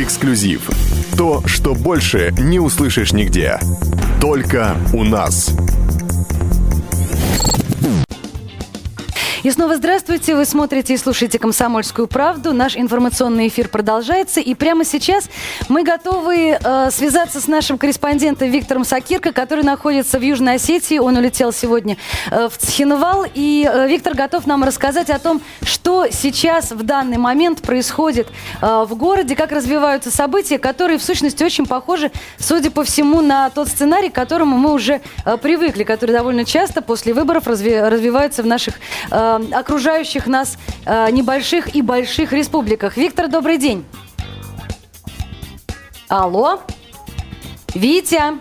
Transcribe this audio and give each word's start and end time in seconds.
Эксклюзив. 0.00 0.70
То, 1.16 1.42
что 1.44 1.74
больше 1.74 2.32
не 2.38 2.60
услышишь 2.60 3.12
нигде. 3.12 3.58
Только 4.20 4.76
у 4.92 5.02
нас. 5.02 5.52
И 9.48 9.50
снова 9.50 9.76
здравствуйте. 9.76 10.34
Вы 10.34 10.44
смотрите 10.44 10.92
и 10.92 10.98
слушаете 10.98 11.38
«Комсомольскую 11.38 12.06
правду». 12.06 12.52
Наш 12.52 12.76
информационный 12.76 13.48
эфир 13.48 13.68
продолжается. 13.68 14.40
И 14.40 14.54
прямо 14.54 14.84
сейчас 14.84 15.30
мы 15.70 15.84
готовы 15.84 16.58
э, 16.62 16.90
связаться 16.90 17.40
с 17.40 17.46
нашим 17.46 17.78
корреспондентом 17.78 18.50
Виктором 18.50 18.84
Сакирко, 18.84 19.32
который 19.32 19.64
находится 19.64 20.18
в 20.18 20.22
Южной 20.22 20.56
Осетии. 20.56 20.98
Он 20.98 21.16
улетел 21.16 21.50
сегодня 21.50 21.96
э, 22.30 22.50
в 22.50 22.58
Цхинвал. 22.58 23.24
И 23.34 23.66
э, 23.66 23.88
Виктор 23.88 24.14
готов 24.14 24.46
нам 24.46 24.64
рассказать 24.64 25.08
о 25.08 25.18
том, 25.18 25.40
что 25.62 26.08
сейчас 26.10 26.72
в 26.72 26.82
данный 26.82 27.16
момент 27.16 27.62
происходит 27.62 28.28
э, 28.60 28.84
в 28.86 28.94
городе, 28.96 29.34
как 29.34 29.50
развиваются 29.50 30.10
события, 30.10 30.58
которые 30.58 30.98
в 30.98 31.02
сущности 31.02 31.42
очень 31.42 31.64
похожи, 31.64 32.12
судя 32.36 32.70
по 32.70 32.84
всему, 32.84 33.22
на 33.22 33.48
тот 33.48 33.68
сценарий, 33.68 34.10
к 34.10 34.14
которому 34.14 34.58
мы 34.58 34.74
уже 34.74 35.00
э, 35.24 35.38
привыкли, 35.38 35.84
который 35.84 36.12
довольно 36.12 36.44
часто 36.44 36.82
после 36.82 37.14
выборов 37.14 37.46
разви- 37.46 37.88
развивается 37.88 38.42
в 38.42 38.46
наших 38.46 38.74
э, 39.10 39.37
окружающих 39.52 40.26
нас 40.26 40.58
э, 40.84 41.10
небольших 41.10 41.74
и 41.74 41.82
больших 41.82 42.32
республиках. 42.32 42.96
Виктор, 42.96 43.28
добрый 43.28 43.58
день. 43.58 43.84
Алло? 46.08 46.60
Витя? 47.74 48.38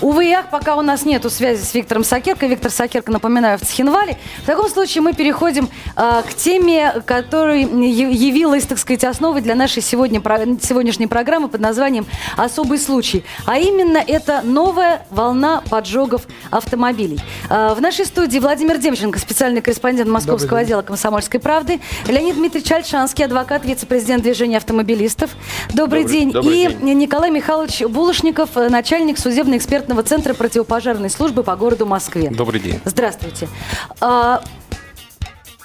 Увы 0.00 0.28
и 0.28 0.32
ах, 0.32 0.48
пока 0.48 0.76
у 0.76 0.82
нас 0.82 1.04
нету 1.04 1.28
связи 1.28 1.60
с 1.60 1.74
Виктором 1.74 2.04
Сакерко. 2.04 2.46
Виктор 2.46 2.70
Сакерко, 2.70 3.10
напоминаю, 3.10 3.58
в 3.58 3.62
Цхинвале. 3.62 4.16
В 4.44 4.46
таком 4.46 4.68
случае 4.68 5.02
мы 5.02 5.12
переходим 5.12 5.68
э, 5.96 6.22
к 6.22 6.34
теме, 6.34 7.02
которая 7.04 7.58
явилась, 7.58 8.64
так 8.64 8.78
сказать, 8.78 9.02
основой 9.02 9.40
для 9.40 9.56
нашей 9.56 9.82
сегодня, 9.82 10.20
про, 10.20 10.38
сегодняшней 10.62 11.08
программы 11.08 11.48
под 11.48 11.60
названием 11.60 12.06
«Особый 12.36 12.78
случай». 12.78 13.24
А 13.44 13.58
именно, 13.58 13.98
это 13.98 14.42
новая 14.44 15.04
волна 15.10 15.64
поджогов 15.68 16.28
автомобилей. 16.52 17.18
Э, 17.50 17.74
в 17.74 17.80
нашей 17.80 18.06
студии 18.06 18.38
Владимир 18.38 18.78
Демченко, 18.78 19.18
специальный 19.18 19.62
корреспондент 19.62 20.08
Московского 20.08 20.60
отдела 20.60 20.82
«Комсомольской 20.82 21.40
правды». 21.40 21.80
Леонид 22.06 22.36
Дмитриевич 22.36 22.70
Альшанский, 22.70 23.24
адвокат, 23.24 23.64
вице-президент 23.64 24.22
движения 24.22 24.58
автомобилистов. 24.58 25.32
Добрый, 25.70 26.04
добрый 26.04 26.04
день. 26.04 26.30
Добрый 26.30 26.56
и 26.56 26.68
день. 26.68 26.98
Николай 26.98 27.32
Михайлович 27.32 27.82
Булышников, 27.82 28.54
начальник 28.54 29.18
судебно 29.18 29.54
экспертного 29.88 30.02
Центра 30.02 30.34
противопожарной 30.34 31.08
службы 31.08 31.42
по 31.42 31.56
городу 31.56 31.86
Москве. 31.86 32.30
Добрый 32.30 32.60
день. 32.60 32.80
Здравствуйте. 32.84 33.48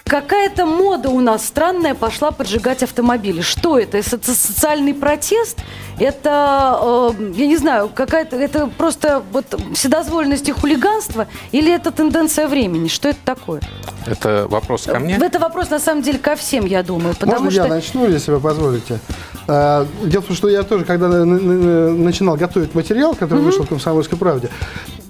Какая-то 0.05 0.65
мода 0.65 1.09
у 1.09 1.21
нас 1.21 1.45
странная 1.45 1.95
пошла 1.95 2.31
поджигать 2.31 2.83
автомобили. 2.83 3.41
Что 3.41 3.79
это? 3.79 3.97
Это 3.97 4.33
социальный 4.33 4.93
протест? 4.93 5.57
Это, 5.97 7.13
э, 7.17 7.31
я 7.35 7.47
не 7.47 7.55
знаю, 7.55 7.89
какая-то, 7.93 8.35
это 8.35 8.67
просто 8.67 9.23
вот 9.31 9.45
вседозволенность 9.73 10.49
и 10.49 10.51
хулиганство? 10.51 11.27
Или 11.51 11.73
это 11.73 11.91
тенденция 11.91 12.47
времени? 12.47 12.89
Что 12.89 13.09
это 13.09 13.19
такое? 13.23 13.61
Это 14.05 14.47
вопрос 14.49 14.83
ко 14.83 14.99
мне? 14.99 15.15
Это 15.15 15.39
вопрос, 15.39 15.69
на 15.69 15.79
самом 15.79 16.01
деле, 16.01 16.19
ко 16.19 16.35
всем, 16.35 16.65
я 16.65 16.83
думаю. 16.83 17.15
Потому 17.15 17.43
Можно 17.43 17.51
что... 17.51 17.63
я 17.63 17.69
начну, 17.69 18.07
если 18.07 18.31
вы 18.31 18.39
позволите? 18.39 18.99
А, 19.47 19.87
дело 20.03 20.21
в 20.21 20.27
том, 20.27 20.35
что 20.35 20.49
я 20.49 20.63
тоже, 20.63 20.83
когда 20.83 21.07
начинал 21.07 22.35
готовить 22.35 22.75
материал, 22.75 23.15
который 23.15 23.39
mm-hmm. 23.39 23.45
вышел 23.45 23.63
в 23.63 23.69
«Комсомольской 23.69 24.17
правде», 24.17 24.49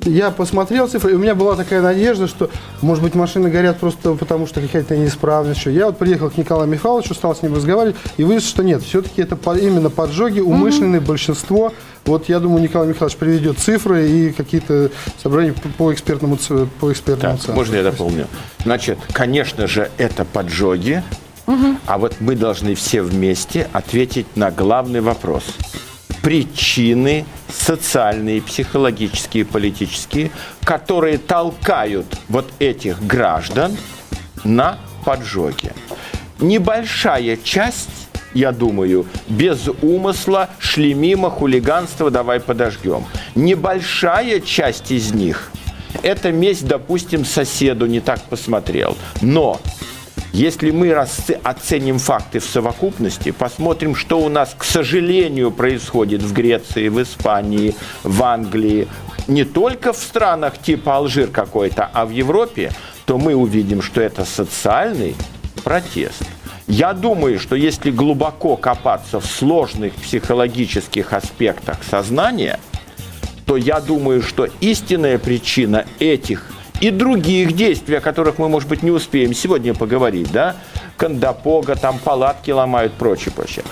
я 0.06 0.32
посмотрел 0.32 0.88
цифры, 0.88 1.12
и 1.12 1.16
у 1.16 1.20
меня 1.20 1.36
была 1.36 1.56
такая 1.56 1.82
надежда, 1.82 2.28
что, 2.28 2.50
может 2.82 3.04
быть, 3.04 3.16
машины 3.16 3.50
горят 3.50 3.80
просто 3.80 4.14
потому, 4.16 4.48
что 4.48 4.62
какая-то 4.62 4.96
неисправность. 4.98 5.62
Что. 5.62 5.70
Я 5.70 5.88
вот 5.88 5.98
приехал 5.98 6.30
к 6.30 6.38
Николаю 6.38 6.70
Михайловичу, 6.70 7.14
стал 7.14 7.36
с 7.36 7.42
ним 7.42 7.56
разговаривать, 7.56 7.96
и 8.18 8.24
выяснилось, 8.24 8.50
что 8.50 8.64
нет, 8.64 8.84
все-таки 8.84 9.22
это 9.22 9.38
именно 9.56 9.90
поджоги, 9.90 10.40
умышленные, 10.40 11.02
mm-hmm. 11.02 11.06
большинство. 11.06 11.74
Вот 12.06 12.28
я 12.28 12.40
думаю, 12.40 12.62
Николай 12.62 12.88
Михайлович 12.88 13.18
приведет 13.18 13.60
цифры 13.60 14.10
и 14.10 14.32
какие-то 14.32 14.92
собрания 15.22 15.54
по 15.78 15.94
экспертному, 15.94 16.38
по 16.80 16.92
экспертному 16.92 17.36
так, 17.36 17.42
центру. 17.42 17.56
Можно 17.56 17.76
я 17.76 17.84
дополню? 17.84 18.28
Значит, 18.64 19.00
конечно 19.14 19.68
же, 19.68 19.90
это 19.98 20.26
поджоги, 20.26 21.02
угу. 21.48 21.78
а 21.86 21.98
вот 21.98 22.16
мы 22.20 22.36
должны 22.36 22.76
все 22.76 23.02
вместе 23.02 23.68
ответить 23.72 24.36
на 24.36 24.52
главный 24.52 25.02
вопрос– 25.02 25.44
причины 26.24 27.26
социальные, 27.50 28.42
психологические, 28.42 29.46
политические, 29.46 30.32
которые 30.64 31.20
толкают 31.20 32.08
вот 32.30 32.52
этих 32.58 33.06
граждан 33.06 33.78
на 34.44 34.80
поджоги. 35.06 35.74
Небольшая 36.40 37.38
часть 37.38 37.90
я 38.34 38.52
думаю, 38.52 39.06
без 39.28 39.70
умысла 39.84 40.50
шли 40.58 40.96
мимо 40.96 41.30
хулиганства, 41.30 42.10
давай 42.10 42.40
подожгем. 42.40 43.06
Небольшая 43.36 44.40
часть 44.40 44.92
из 44.92 45.14
них– 45.14 45.52
это 46.02 46.32
месть, 46.32 46.66
допустим, 46.66 47.26
соседу 47.26 47.86
не 47.86 48.00
так 48.00 48.22
посмотрел. 48.24 48.98
Но 49.22 49.62
если 50.34 50.72
мы 50.72 50.92
оценим 50.92 52.00
факты 52.00 52.40
в 52.40 52.46
совокупности, 52.46 53.30
посмотрим, 53.30 53.96
что 53.96 54.20
у 54.20 54.30
нас, 54.30 54.56
к 54.58 54.64
сожалению, 54.64 55.52
происходит 55.52 56.24
в 56.24 56.34
Греции, 56.34 56.90
в 56.90 57.02
Испании, 57.02 57.76
в 58.02 58.24
Англии, 58.24 58.88
не 59.28 59.46
только 59.46 59.94
в 59.94 59.98
странах 59.98 60.58
типа 60.58 60.98
Алжир 60.98 61.28
какой-то, 61.28 61.90
а 61.94 62.06
в 62.06 62.10
Европе, 62.10 62.72
то 63.06 63.20
мы 63.20 63.36
увидим, 63.36 63.84
что 63.84 64.02
это 64.02 64.26
социальный 64.26 65.16
протест. 65.64 66.24
Я 66.68 66.94
думаю, 66.94 67.40
что 67.40 67.56
если 67.56 67.92
глубоко 67.92 68.56
копаться 68.58 69.20
в 69.20 69.28
сложных 69.28 69.94
психологических 69.94 71.14
аспектах 71.14 71.78
сознания, 71.88 72.60
то 73.46 73.56
я 73.56 73.80
думаю, 73.80 74.24
что 74.24 74.48
истинная 74.62 75.20
причина 75.20 75.86
этих 76.00 76.48
и 76.84 76.92
других 76.92 77.54
действий, 77.54 77.96
о 77.96 78.02
которых 78.02 78.40
мы, 78.40 78.50
может 78.50 78.68
быть, 78.68 78.84
не 78.84 78.92
успеем 78.92 79.34
сегодня 79.34 79.74
поговорить, 79.74 80.30
да, 80.34 80.58
Кандапога, 80.98 81.78
там 81.78 81.98
палатки 81.98 82.52
ломают, 82.52 82.92
прочее, 82.96 83.34
прочее. 83.34 83.64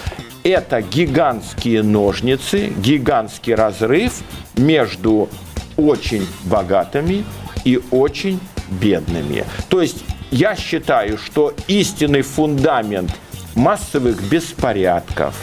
Это 0.44 0.82
гигантские 0.82 1.84
ножницы, 1.84 2.68
гигантский 2.78 3.54
разрыв 3.54 4.22
между 4.56 5.28
очень 5.76 6.26
богатыми 6.46 7.26
и 7.66 7.82
очень 7.92 8.40
бедными. 8.70 9.44
То 9.68 9.82
есть 9.82 10.06
я 10.32 10.56
считаю, 10.56 11.18
что 11.18 11.54
истинный 11.68 12.22
фундамент 12.22 13.12
массовых 13.56 14.24
беспорядков, 14.30 15.36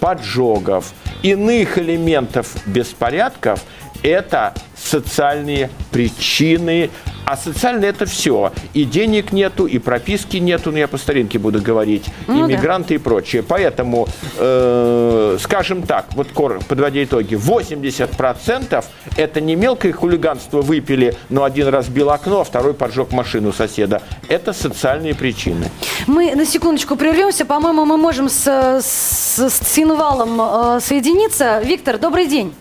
поджогов, 0.00 0.92
иных 1.22 1.78
элементов 1.78 2.56
беспорядков– 2.66 3.64
это 4.02 4.54
социальные 4.86 5.70
причины. 5.90 6.90
А 7.26 7.36
социальное 7.36 7.88
это 7.88 8.06
все. 8.06 8.52
И 8.72 8.84
денег 8.84 9.32
нету, 9.32 9.66
и 9.66 9.78
прописки 9.78 10.36
нету, 10.36 10.70
ну 10.70 10.78
я 10.78 10.86
по 10.86 10.96
старинке 10.96 11.40
буду 11.40 11.60
говорить, 11.60 12.04
ну, 12.28 12.46
иммигранты 12.46 12.90
да. 12.90 12.94
и 12.94 12.98
прочее. 12.98 13.42
Поэтому, 13.42 14.06
э, 14.38 15.36
скажем 15.40 15.82
так, 15.82 16.06
вот 16.14 16.28
подводя 16.68 17.02
итоги, 17.02 17.34
80% 17.34 18.84
это 19.16 19.40
не 19.40 19.56
мелкое 19.56 19.92
хулиганство 19.92 20.62
выпили, 20.62 21.16
но 21.28 21.42
один 21.42 21.66
разбил 21.66 22.10
окно, 22.10 22.42
а 22.42 22.44
второй 22.44 22.74
поджег 22.74 23.10
машину 23.10 23.52
соседа. 23.52 24.02
Это 24.28 24.52
социальные 24.52 25.16
причины. 25.16 25.68
Мы 26.06 26.32
на 26.36 26.46
секундочку 26.46 26.94
прервемся. 26.94 27.44
По-моему, 27.44 27.84
мы 27.86 27.96
можем 27.96 28.28
с, 28.28 28.46
с, 28.46 29.50
с 29.50 29.66
Синвалом 29.66 30.40
э, 30.40 30.80
соединиться. 30.80 31.60
Виктор, 31.64 31.98
добрый 31.98 32.28
день. 32.28 32.52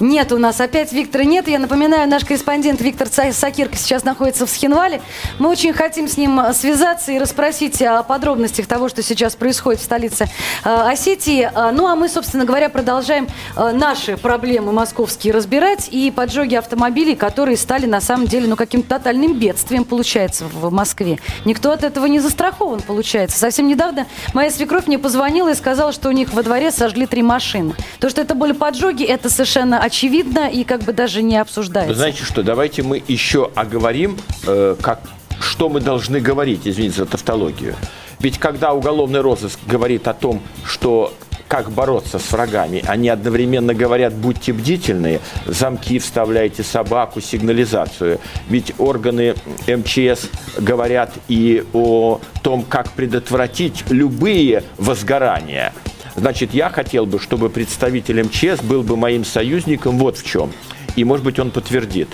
Нет 0.00 0.32
у 0.32 0.38
нас. 0.38 0.60
Опять 0.60 0.92
Виктора 0.92 1.24
нет. 1.24 1.46
Я 1.46 1.58
напоминаю, 1.58 2.08
наш 2.08 2.24
корреспондент 2.24 2.80
Виктор 2.80 3.08
Сакирко 3.08 3.76
сейчас 3.76 4.04
находится 4.04 4.44
в 4.46 4.50
Схинвале. 4.50 5.00
Мы 5.38 5.48
очень 5.48 5.72
хотим 5.72 6.08
с 6.08 6.16
ним 6.16 6.40
связаться 6.52 7.12
и 7.12 7.18
расспросить 7.18 7.80
о 7.80 8.02
подробностях 8.02 8.66
того, 8.66 8.88
что 8.88 9.02
сейчас 9.02 9.36
происходит 9.36 9.80
в 9.80 9.84
столице 9.84 10.26
э, 10.64 10.68
Осетии. 10.68 11.48
Э, 11.54 11.70
ну, 11.70 11.86
а 11.86 11.94
мы, 11.94 12.08
собственно 12.08 12.44
говоря, 12.44 12.68
продолжаем 12.68 13.28
э, 13.56 13.70
наши 13.70 14.16
проблемы 14.16 14.72
московские 14.72 15.32
разбирать 15.32 15.88
и 15.90 16.10
поджоги 16.10 16.56
автомобилей, 16.56 17.14
которые 17.14 17.56
стали, 17.56 17.86
на 17.86 18.00
самом 18.00 18.26
деле, 18.26 18.48
ну, 18.48 18.56
каким-то 18.56 18.88
тотальным 18.98 19.38
бедствием, 19.38 19.84
получается, 19.84 20.46
в 20.52 20.72
Москве. 20.72 21.20
Никто 21.44 21.70
от 21.70 21.84
этого 21.84 22.06
не 22.06 22.18
застрахован, 22.18 22.80
получается. 22.82 23.38
Совсем 23.38 23.68
недавно 23.68 24.06
моя 24.32 24.50
свекровь 24.50 24.88
мне 24.88 24.98
позвонила 24.98 25.50
и 25.50 25.54
сказала, 25.54 25.92
что 25.92 26.08
у 26.08 26.12
них 26.12 26.32
во 26.32 26.42
дворе 26.42 26.72
сожгли 26.72 27.06
три 27.06 27.22
машины. 27.22 27.74
То, 28.00 28.10
что 28.10 28.20
это 28.20 28.34
были 28.34 28.52
поджоги, 28.52 29.04
это 29.04 29.30
совершенно 29.30 29.83
очевидно 29.84 30.48
и 30.48 30.64
как 30.64 30.82
бы 30.82 30.92
даже 30.94 31.22
не 31.22 31.36
обсуждается. 31.36 31.94
Знаете 31.94 32.24
что, 32.24 32.42
давайте 32.42 32.82
мы 32.82 33.02
еще 33.06 33.50
оговорим, 33.54 34.16
э, 34.46 34.76
как, 34.80 35.00
что 35.40 35.68
мы 35.68 35.80
должны 35.80 36.20
говорить, 36.20 36.62
извините 36.64 36.96
за 36.96 37.06
тавтологию. 37.06 37.74
Ведь 38.20 38.38
когда 38.38 38.72
уголовный 38.72 39.20
розыск 39.20 39.58
говорит 39.66 40.08
о 40.08 40.14
том, 40.14 40.40
что 40.64 41.12
как 41.46 41.70
бороться 41.70 42.18
с 42.18 42.32
врагами. 42.32 42.82
Они 42.86 43.08
одновременно 43.08 43.74
говорят, 43.74 44.14
будьте 44.14 44.52
бдительны, 44.52 45.20
замки 45.46 45.98
вставляйте 45.98 46.62
собаку, 46.62 47.20
сигнализацию. 47.20 48.18
Ведь 48.48 48.72
органы 48.78 49.34
МЧС 49.68 50.30
говорят 50.58 51.12
и 51.28 51.62
о 51.74 52.20
том, 52.42 52.62
как 52.62 52.90
предотвратить 52.92 53.84
любые 53.90 54.64
возгорания. 54.78 55.72
Значит, 56.16 56.54
я 56.54 56.70
хотел 56.70 57.06
бы, 57.06 57.18
чтобы 57.18 57.50
представитель 57.50 58.22
МЧС 58.22 58.62
был 58.62 58.82
бы 58.82 58.96
моим 58.96 59.24
союзником 59.24 59.98
вот 59.98 60.18
в 60.18 60.24
чем. 60.24 60.52
И, 60.96 61.04
может 61.04 61.24
быть, 61.24 61.38
он 61.38 61.50
подтвердит. 61.50 62.08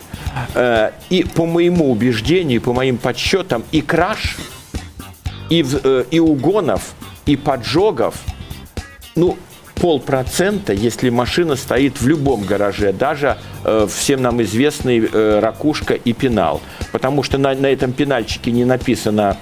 Э, 0.55 0.91
и 1.11 1.25
по 1.25 1.47
моему 1.47 1.91
убеждению, 1.91 2.62
по 2.62 2.73
моим 2.73 2.97
подсчетам, 2.97 3.62
и 3.73 3.82
краж, 3.82 4.37
и, 5.50 5.64
э, 5.64 6.05
и 6.11 6.19
угонов, 6.19 6.94
и 7.26 7.37
поджогов– 7.37 8.14
ну, 9.17 9.37
полпроцента, 9.75 10.73
если 10.73 11.11
машина 11.11 11.56
стоит 11.56 12.00
в 12.00 12.06
любом 12.06 12.43
гараже, 12.43 12.93
даже 12.93 13.38
э, 13.64 13.87
всем 13.91 14.23
нам 14.23 14.43
известный 14.43 14.99
э, 15.00 15.41
ракушка 15.41 15.94
и 15.94 16.12
пенал. 16.12 16.61
Потому 16.93 17.23
что 17.23 17.38
на, 17.38 17.55
на 17.55 17.67
этом 17.67 17.93
пенальчике 17.93 18.50
не 18.50 18.64
написано 18.64 19.37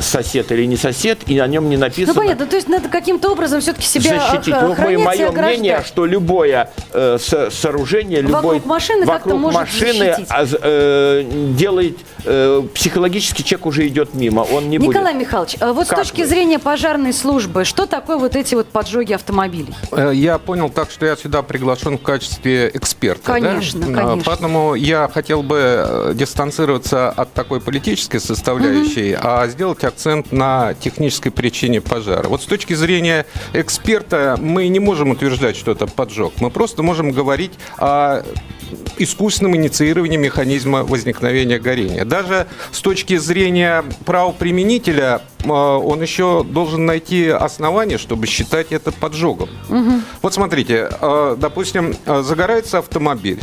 сосед 0.00 0.50
или 0.52 0.64
не 0.64 0.76
сосед, 0.76 1.20
и 1.26 1.38
на 1.38 1.46
нем 1.46 1.68
не 1.68 1.76
написано... 1.76 2.14
Ну, 2.14 2.20
понятно, 2.20 2.46
то 2.46 2.56
есть 2.56 2.68
надо 2.68 2.88
каким-то 2.88 3.30
образом 3.32 3.60
все-таки 3.60 3.86
себя 3.86 4.20
защитить. 4.20 4.54
Ну, 4.54 4.98
мое 4.98 5.30
мнение, 5.30 5.82
что 5.86 6.06
любое 6.06 6.70
э, 6.92 7.18
со, 7.20 7.50
сооружение, 7.50 8.20
любой... 8.20 8.42
Вокруг 8.42 8.66
машины 8.66 9.06
вокруг 9.06 9.38
может 9.38 9.60
машины 9.60 10.16
а, 10.28 10.44
э, 10.44 11.24
делает... 11.56 11.98
Э, 12.24 12.62
психологически 12.74 13.42
человек 13.42 13.66
уже 13.66 13.86
идет 13.86 14.14
мимо, 14.14 14.40
он 14.40 14.68
не 14.68 14.78
Николай 14.78 15.14
будет... 15.14 15.26
Михайлович, 15.26 15.56
а 15.60 15.72
вот 15.72 15.86
как 15.86 15.98
с 15.98 16.00
точки 16.02 16.22
вы? 16.22 16.26
зрения 16.26 16.58
пожарной 16.58 17.12
службы, 17.12 17.64
что 17.64 17.86
такое 17.86 18.16
вот 18.18 18.36
эти 18.36 18.54
вот 18.54 18.68
поджоги 18.68 19.12
автомобилей? 19.12 19.74
Э, 19.92 20.10
я 20.12 20.38
понял 20.38 20.70
так, 20.70 20.90
что 20.90 21.06
я 21.06 21.16
сюда 21.16 21.42
приглашен 21.42 21.98
в 21.98 22.02
качестве 22.02 22.70
эксперта. 22.72 23.32
Конечно, 23.32 23.86
да? 23.86 23.86
конечно. 23.86 24.22
Поэтому 24.24 24.74
я 24.74 25.08
хотел 25.12 25.42
бы 25.42 25.58
э, 25.58 26.12
дистанцироваться 26.14 27.10
от 27.10 27.32
такой 27.32 27.60
политической 27.60 28.18
составляющей, 28.18 29.14
угу. 29.14 29.20
а 29.22 29.48
сделать 29.56 29.84
акцент 29.84 30.32
на 30.32 30.74
технической 30.74 31.32
причине 31.32 31.80
пожара. 31.80 32.28
Вот 32.28 32.42
с 32.42 32.44
точки 32.44 32.74
зрения 32.74 33.24
эксперта 33.54 34.36
мы 34.38 34.68
не 34.68 34.80
можем 34.80 35.12
утверждать, 35.12 35.56
что 35.56 35.72
это 35.72 35.86
поджог. 35.86 36.34
Мы 36.40 36.50
просто 36.50 36.82
можем 36.82 37.10
говорить 37.10 37.52
о 37.78 38.22
искусственном 38.98 39.56
инициировании 39.56 40.18
механизма 40.18 40.84
возникновения 40.84 41.58
горения. 41.58 42.04
Даже 42.04 42.48
с 42.70 42.82
точки 42.82 43.16
зрения 43.16 43.82
правоприменителя 44.04 45.22
э, 45.42 45.48
он 45.48 46.02
еще 46.02 46.44
должен 46.44 46.84
найти 46.84 47.28
основания, 47.28 47.96
чтобы 47.96 48.26
считать 48.26 48.72
это 48.72 48.92
поджогом. 48.92 49.48
Угу. 49.70 49.92
Вот 50.20 50.34
смотрите, 50.34 50.90
э, 51.00 51.36
допустим, 51.38 51.94
э, 52.04 52.20
загорается 52.20 52.78
автомобиль. 52.78 53.40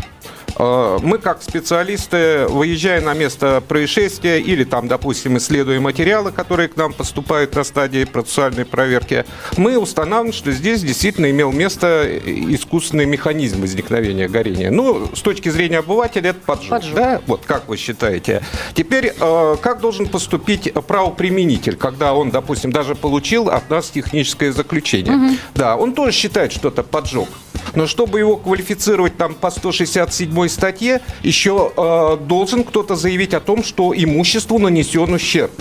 Э, 0.57 0.99
мы, 1.01 1.17
как 1.17 1.41
специалисты, 1.41 2.45
выезжая 2.47 3.01
на 3.01 3.13
место 3.13 3.61
происшествия 3.67 4.39
или 4.39 4.63
там, 4.63 4.87
допустим, 4.87 5.37
исследуя 5.37 5.79
материалы, 5.79 6.31
которые 6.31 6.69
к 6.69 6.77
нам 6.77 6.93
поступают 6.93 7.55
на 7.55 7.63
стадии 7.63 8.03
процессуальной 8.03 8.65
проверки, 8.65 9.25
мы 9.57 9.77
устанавливаем, 9.77 10.33
что 10.33 10.51
здесь 10.51 10.81
действительно 10.81 11.29
имел 11.29 11.51
место 11.51 12.07
искусственный 12.25 13.05
механизм 13.05 13.61
возникновения 13.61 14.27
горения. 14.27 14.71
Ну, 14.71 15.09
с 15.15 15.21
точки 15.21 15.49
зрения 15.49 15.79
обывателя, 15.79 16.31
это 16.31 16.39
поджог. 16.45 16.69
поджог. 16.69 16.95
Да? 16.95 17.21
Вот 17.27 17.43
как 17.45 17.67
вы 17.67 17.77
считаете. 17.77 18.43
Теперь, 18.73 19.13
э, 19.19 19.55
как 19.61 19.79
должен 19.79 20.07
поступить 20.07 20.71
правоприменитель, 20.87 21.75
когда 21.75 22.13
он, 22.13 22.29
допустим, 22.29 22.71
даже 22.71 22.95
получил 22.95 23.49
от 23.49 23.69
нас 23.69 23.89
техническое 23.89 24.51
заключение? 24.51 25.15
Угу. 25.15 25.35
Да, 25.55 25.75
он 25.75 25.93
тоже 25.93 26.11
считает, 26.11 26.51
что 26.51 26.69
это 26.69 26.83
поджог. 26.83 27.29
Но 27.75 27.87
чтобы 27.87 28.19
его 28.19 28.37
квалифицировать 28.37 29.17
там 29.17 29.33
по 29.33 29.49
167 29.49 30.42
статье, 30.49 31.01
еще 31.21 31.71
э, 31.75 32.17
должен 32.25 32.63
кто-то 32.63 32.95
заявить 32.95 33.33
о 33.33 33.39
том, 33.39 33.63
что 33.63 33.93
имуществу 33.95 34.59
нанесен 34.59 35.13
ущерб. 35.13 35.51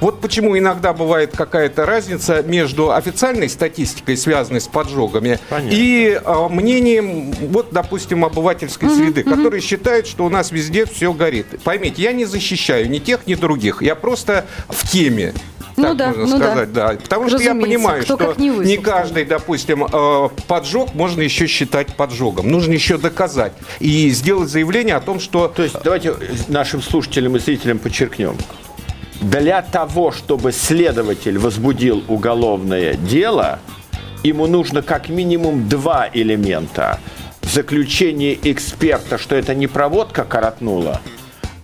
Вот 0.00 0.20
почему 0.20 0.58
иногда 0.58 0.92
бывает 0.92 1.34
какая-то 1.34 1.86
разница 1.86 2.42
между 2.42 2.92
официальной 2.92 3.48
статистикой, 3.48 4.16
связанной 4.16 4.60
с 4.60 4.68
поджогами, 4.68 5.38
Понятно. 5.48 5.74
и 5.74 6.20
э, 6.22 6.48
мнением, 6.50 7.32
вот, 7.32 7.68
допустим, 7.72 8.24
обывательской 8.24 8.88
mm-hmm, 8.88 8.96
среды, 8.96 9.20
mm-hmm. 9.22 9.34
которые 9.34 9.60
считают, 9.62 10.06
что 10.06 10.26
у 10.26 10.28
нас 10.28 10.50
везде 10.50 10.84
все 10.84 11.12
горит. 11.12 11.46
Поймите, 11.64 12.02
я 12.02 12.12
не 12.12 12.26
защищаю 12.26 12.90
ни 12.90 12.98
тех, 12.98 13.26
ни 13.26 13.34
других. 13.34 13.80
Я 13.80 13.94
просто 13.94 14.44
в 14.68 14.86
теме 14.86 15.32
ну 15.76 15.94
да, 15.94 16.08
можно 16.08 16.22
ну 16.22 16.36
сказать, 16.38 16.72
да. 16.72 16.92
да. 16.92 16.98
Потому 16.98 17.28
что 17.28 17.38
я 17.38 17.54
понимаю, 17.54 18.02
Кто 18.02 18.16
что 18.16 18.34
не, 18.40 18.48
не 18.48 18.76
каждый, 18.76 19.24
допустим, 19.24 19.84
э, 19.84 20.28
поджог 20.46 20.94
можно 20.94 21.22
еще 21.22 21.46
считать 21.46 21.94
поджогом. 21.94 22.50
Нужно 22.50 22.72
еще 22.72 22.98
доказать 22.98 23.52
и 23.78 24.10
сделать 24.10 24.48
заявление 24.48 24.96
о 24.96 25.00
том, 25.00 25.20
что... 25.20 25.48
То 25.48 25.62
есть 25.62 25.76
давайте 25.84 26.14
нашим 26.48 26.82
слушателям 26.82 27.36
и 27.36 27.38
зрителям 27.38 27.78
подчеркнем. 27.78 28.36
Для 29.20 29.62
того, 29.62 30.12
чтобы 30.12 30.52
следователь 30.52 31.38
возбудил 31.38 32.04
уголовное 32.08 32.94
дело, 32.94 33.60
ему 34.22 34.46
нужно 34.46 34.82
как 34.82 35.08
минимум 35.08 35.68
два 35.68 36.08
элемента. 36.12 37.00
Заключение 37.42 38.38
эксперта, 38.50 39.18
что 39.18 39.36
это 39.36 39.54
не 39.54 39.66
проводка 39.66 40.24
коротнула, 40.24 41.00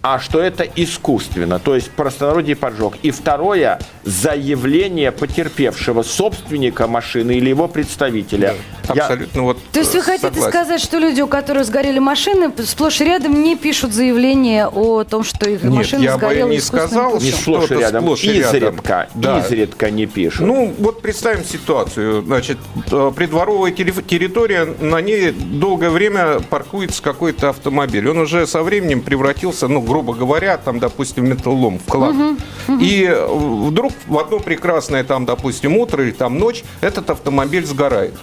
а 0.02 0.18
что 0.18 0.40
это 0.40 0.64
искусственно, 0.64 1.60
то 1.60 1.76
есть 1.76 1.90
простонародье 1.92 2.56
поджог. 2.56 2.94
И 3.02 3.12
второе, 3.12 3.78
заявление 4.02 5.12
потерпевшего 5.12 6.02
собственника 6.02 6.88
машины 6.88 7.32
или 7.32 7.50
его 7.50 7.68
представителя. 7.68 8.56
Да, 8.88 8.94
Я... 8.94 9.02
Абсолютно 9.02 9.42
вот 9.42 9.58
То 9.72 9.78
есть 9.78 9.94
вы 9.94 10.02
хотите 10.02 10.26
согласен. 10.26 10.50
сказать, 10.50 10.80
что 10.80 10.98
люди, 10.98 11.20
у 11.20 11.28
которых 11.28 11.66
сгорели 11.66 12.00
машины, 12.00 12.52
сплошь 12.64 13.00
и 13.00 13.04
рядом 13.04 13.42
не 13.42 13.54
пишут 13.54 13.92
заявление 13.92 14.66
о 14.66 15.04
том, 15.04 15.22
что 15.22 15.48
их 15.48 15.62
Нет, 15.62 15.72
машина 15.72 16.02
я 16.02 16.16
сгорела 16.16 16.48
бы 16.48 16.54
не 16.54 16.60
сказал, 16.60 17.20
не 17.20 17.30
сплошь 17.30 17.70
и 17.70 17.74
рядом, 17.74 18.02
сплошь 18.02 18.24
изредка, 18.24 19.08
да. 19.14 19.38
изредка 19.38 19.90
не 19.90 20.06
пишут. 20.06 20.46
Ну, 20.46 20.74
вот 20.78 21.00
представим 21.00 21.44
ситуацию. 21.44 22.22
Значит, 22.22 22.58
э, 22.90 23.12
придворовая 23.14 23.70
территория, 23.70 24.64
на 24.80 25.00
ней 25.00 25.30
долгое 25.30 25.90
время 25.90 26.40
паркуется 26.40 27.02
какой-то 27.02 27.50
автомобиль. 27.50 28.08
Он 28.08 28.18
уже 28.18 28.48
со 28.48 28.64
временем 28.64 29.00
превратился, 29.00 29.68
ну, 29.68 29.80
грубо 29.92 30.14
говоря, 30.14 30.56
там, 30.56 30.78
допустим, 30.78 31.28
металлолом, 31.28 31.78
вклад. 31.78 32.14
Угу, 32.14 32.24
угу. 32.68 32.78
И 32.80 33.14
вдруг 33.68 33.92
в 34.06 34.18
одно 34.18 34.38
прекрасное, 34.38 35.04
там, 35.04 35.26
допустим, 35.26 35.76
утро 35.76 36.02
или 36.02 36.12
там 36.12 36.38
ночь 36.38 36.64
этот 36.80 37.10
автомобиль 37.10 37.66
сгорает 37.66 38.14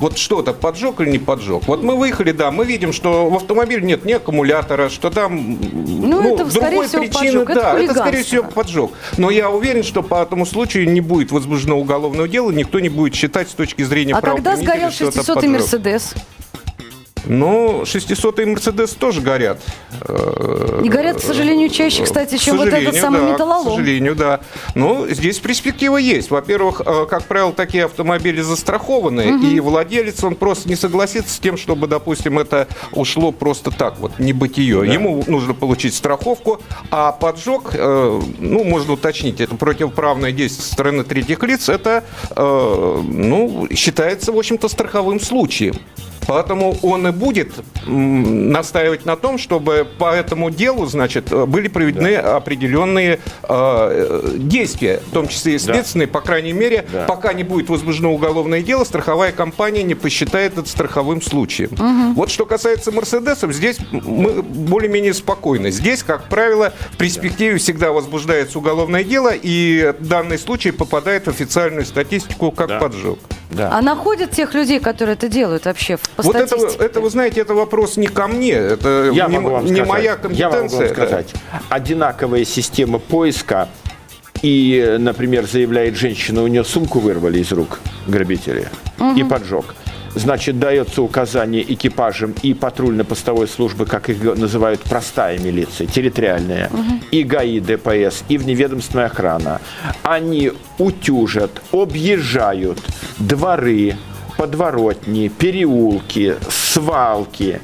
вот 0.00 0.18
что-то 0.18 0.52
поджег 0.52 1.00
или 1.00 1.10
не 1.10 1.18
поджег. 1.18 1.62
Вот 1.68 1.84
мы 1.84 1.96
выехали, 1.96 2.32
да, 2.32 2.50
мы 2.50 2.64
видим, 2.64 2.92
что 2.92 3.30
в 3.30 3.36
автомобиле 3.36 3.82
нет 3.82 4.04
ни 4.04 4.12
аккумулятора, 4.12 4.88
что 4.88 5.10
там 5.10 5.58
ну, 5.60 6.20
ну, 6.20 6.34
это, 6.34 6.44
другой 6.46 6.88
причины, 6.88 7.44
поджог. 7.44 7.54
да, 7.54 7.74
это, 7.74 7.84
это 7.84 7.94
скорее 8.00 8.22
всего 8.24 8.42
поджог. 8.42 8.92
Но 9.16 9.30
я 9.30 9.48
уверен, 9.48 9.84
что 9.84 10.02
по 10.02 10.20
этому 10.20 10.44
случаю 10.44 10.90
не 10.90 11.00
будет 11.00 11.30
возбуждено 11.30 11.78
уголовное 11.78 12.26
дело, 12.26 12.50
никто 12.50 12.80
не 12.80 12.88
будет 12.88 13.14
считать 13.14 13.48
с 13.48 13.52
точки 13.52 13.82
зрения 13.82 14.14
А 14.14 14.20
когда 14.20 14.56
сгорел 14.56 14.88
600-й 14.88 15.46
Мерседес? 15.46 16.14
Ну, 17.24 17.82
600-й 17.82 18.44
Мерседес 18.46 18.90
тоже 18.90 19.20
горят. 19.20 19.60
И 20.82 20.88
горят, 20.88 21.18
к 21.18 21.20
сожалению, 21.20 21.68
чаще, 21.68 22.04
кстати, 22.04 22.36
чем 22.36 22.56
вот 22.56 22.68
этот 22.68 22.96
самый 22.96 23.20
да, 23.20 23.32
металлолом. 23.32 23.66
К 23.66 23.76
сожалению, 23.76 24.16
да. 24.16 24.40
Ну, 24.74 25.06
здесь 25.08 25.38
перспектива 25.38 25.96
есть. 25.96 26.30
Во-первых, 26.30 26.82
э, 26.84 27.06
как 27.08 27.24
правило, 27.24 27.52
такие 27.52 27.84
автомобили 27.84 28.40
застрахованы, 28.40 29.36
угу. 29.36 29.46
и 29.46 29.60
владелец, 29.60 30.22
он 30.24 30.34
просто 30.34 30.68
не 30.68 30.76
согласится 30.76 31.34
с 31.34 31.38
тем, 31.38 31.56
чтобы, 31.56 31.86
допустим, 31.86 32.38
это 32.38 32.68
ушло 32.92 33.32
просто 33.32 33.70
так, 33.70 33.98
вот, 33.98 34.18
не 34.18 34.32
бытие. 34.32 34.80
Да. 34.80 34.86
Ему 34.86 35.22
нужно 35.26 35.54
получить 35.54 35.94
страховку, 35.94 36.60
а 36.90 37.12
поджог, 37.12 37.70
э, 37.74 38.20
ну, 38.38 38.64
можно 38.64 38.94
уточнить, 38.94 39.40
это 39.40 39.54
противоправное 39.54 40.32
действие 40.32 40.66
со 40.66 40.72
стороны 40.72 41.04
третьих 41.04 41.42
лиц, 41.42 41.68
это, 41.68 42.04
э, 42.30 43.00
ну, 43.04 43.68
считается, 43.74 44.32
в 44.32 44.38
общем-то, 44.38 44.68
страховым 44.68 45.20
случаем. 45.20 45.76
Поэтому 46.26 46.76
он 46.82 47.06
и 47.08 47.12
будет 47.12 47.52
настаивать 47.86 49.04
на 49.04 49.16
том, 49.16 49.38
чтобы 49.38 49.86
по 49.98 50.14
этому 50.14 50.50
делу, 50.50 50.86
значит, 50.86 51.30
были 51.48 51.68
проведены 51.68 52.16
да. 52.16 52.36
определенные 52.36 53.18
э, 53.42 54.34
действия, 54.36 55.00
в 55.08 55.12
том 55.12 55.28
числе 55.28 55.56
и 55.56 55.58
следственные, 55.58 56.06
да. 56.06 56.12
по 56.12 56.20
крайней 56.20 56.52
мере, 56.52 56.84
да. 56.92 57.04
пока 57.04 57.32
не 57.32 57.42
будет 57.42 57.68
возбуждено 57.68 58.12
уголовное 58.12 58.62
дело, 58.62 58.84
страховая 58.84 59.32
компания 59.32 59.82
не 59.82 59.94
посчитает 59.94 60.58
это 60.58 60.68
страховым 60.68 61.22
случаем. 61.22 61.72
Угу. 61.72 62.14
Вот 62.14 62.30
что 62.30 62.46
касается 62.46 62.92
Мерседесов, 62.92 63.52
здесь 63.52 63.78
мы 63.90 64.42
более-менее 64.42 65.14
спокойны. 65.14 65.70
Здесь, 65.70 66.02
как 66.02 66.28
правило, 66.28 66.72
в 66.92 66.96
перспективе 66.96 67.58
всегда 67.58 67.92
возбуждается 67.92 68.58
уголовное 68.58 69.04
дело, 69.04 69.32
и 69.34 69.94
данный 70.00 70.38
случай 70.38 70.70
попадает 70.70 71.26
в 71.26 71.28
официальную 71.28 71.84
статистику 71.84 72.50
как 72.50 72.68
да. 72.68 72.78
поджог. 72.78 73.18
Да. 73.52 73.70
А 73.72 73.82
находят 73.82 74.30
тех 74.30 74.54
людей, 74.54 74.80
которые 74.80 75.14
это 75.14 75.28
делают 75.28 75.66
вообще 75.66 75.98
по 76.16 76.22
Вот 76.22 76.36
это, 76.36 76.56
это, 76.78 77.00
вы 77.00 77.10
знаете, 77.10 77.40
это 77.40 77.54
вопрос 77.54 77.96
не 77.96 78.06
ко 78.06 78.26
мне, 78.26 78.52
это 78.52 79.10
Я 79.12 79.26
не, 79.26 79.38
могу 79.38 79.50
вам 79.50 79.64
не 79.64 79.72
сказать. 79.72 79.88
моя 79.88 80.16
компетенция. 80.16 80.50
Я 80.50 80.62
могу 80.62 80.76
вам 80.76 80.88
сказать. 80.88 81.34
Одинаковая 81.68 82.44
система 82.44 82.98
поиска 82.98 83.68
и, 84.42 84.96
например, 84.98 85.46
заявляет 85.46 85.96
женщина, 85.96 86.42
у 86.42 86.46
нее 86.46 86.64
сумку 86.64 86.98
вырвали 86.98 87.38
из 87.38 87.52
рук 87.52 87.78
грабители 88.06 88.68
и 89.16 89.22
поджог. 89.24 89.74
Значит, 90.14 90.58
дается 90.58 91.02
указание 91.02 91.62
экипажам 91.72 92.34
и 92.42 92.52
патрульно-постовой 92.52 93.48
службы, 93.48 93.86
как 93.86 94.10
их 94.10 94.22
называют, 94.36 94.80
простая 94.82 95.38
милиция, 95.38 95.86
территориальная, 95.86 96.70
и 97.10 97.22
ГАИ, 97.22 97.60
ДПС, 97.60 98.24
и 98.28 98.36
вневедомственная 98.36 99.06
охрана. 99.06 99.60
Они 100.02 100.52
утюжат, 100.78 101.62
объезжают 101.72 102.78
дворы, 103.18 103.96
подворотни, 104.36 105.28
переулки, 105.28 106.36
свалки. 106.50 107.60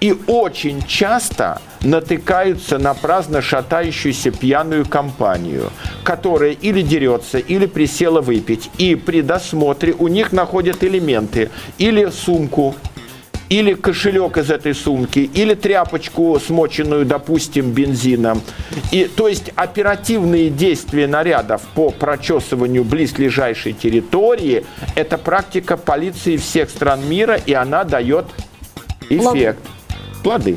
И 0.00 0.16
очень 0.26 0.82
часто 0.82 1.60
натыкаются 1.82 2.78
на 2.78 2.94
праздно 2.94 3.40
шатающуюся 3.40 4.32
пьяную 4.32 4.84
компанию, 4.84 5.70
которая 6.02 6.52
или 6.52 6.82
дерется, 6.82 7.38
или 7.38 7.66
присела 7.66 8.20
выпить. 8.20 8.70
И 8.78 8.94
при 8.94 9.22
досмотре 9.22 9.94
у 9.98 10.08
них 10.08 10.32
находят 10.32 10.82
элементы. 10.84 11.50
Или 11.78 12.10
сумку, 12.10 12.74
или 13.48 13.74
кошелек 13.74 14.38
из 14.38 14.50
этой 14.50 14.74
сумки, 14.74 15.18
или 15.18 15.52
тряпочку, 15.54 16.40
смоченную, 16.40 17.04
допустим, 17.04 17.70
бензином. 17.70 18.40
И, 18.90 19.04
то 19.04 19.28
есть 19.28 19.50
оперативные 19.56 20.48
действия 20.48 21.06
нарядов 21.06 21.60
по 21.74 21.90
прочесыванию 21.90 22.82
близлежащей 22.82 23.74
территории– 23.74 24.64
это 24.94 25.18
практика 25.18 25.76
полиции 25.76 26.38
всех 26.38 26.70
стран 26.70 27.06
мира, 27.06 27.38
и 27.44 27.52
она 27.52 27.84
дает 27.84 28.24
эффект. 29.10 29.60
Плоды. 30.22 30.56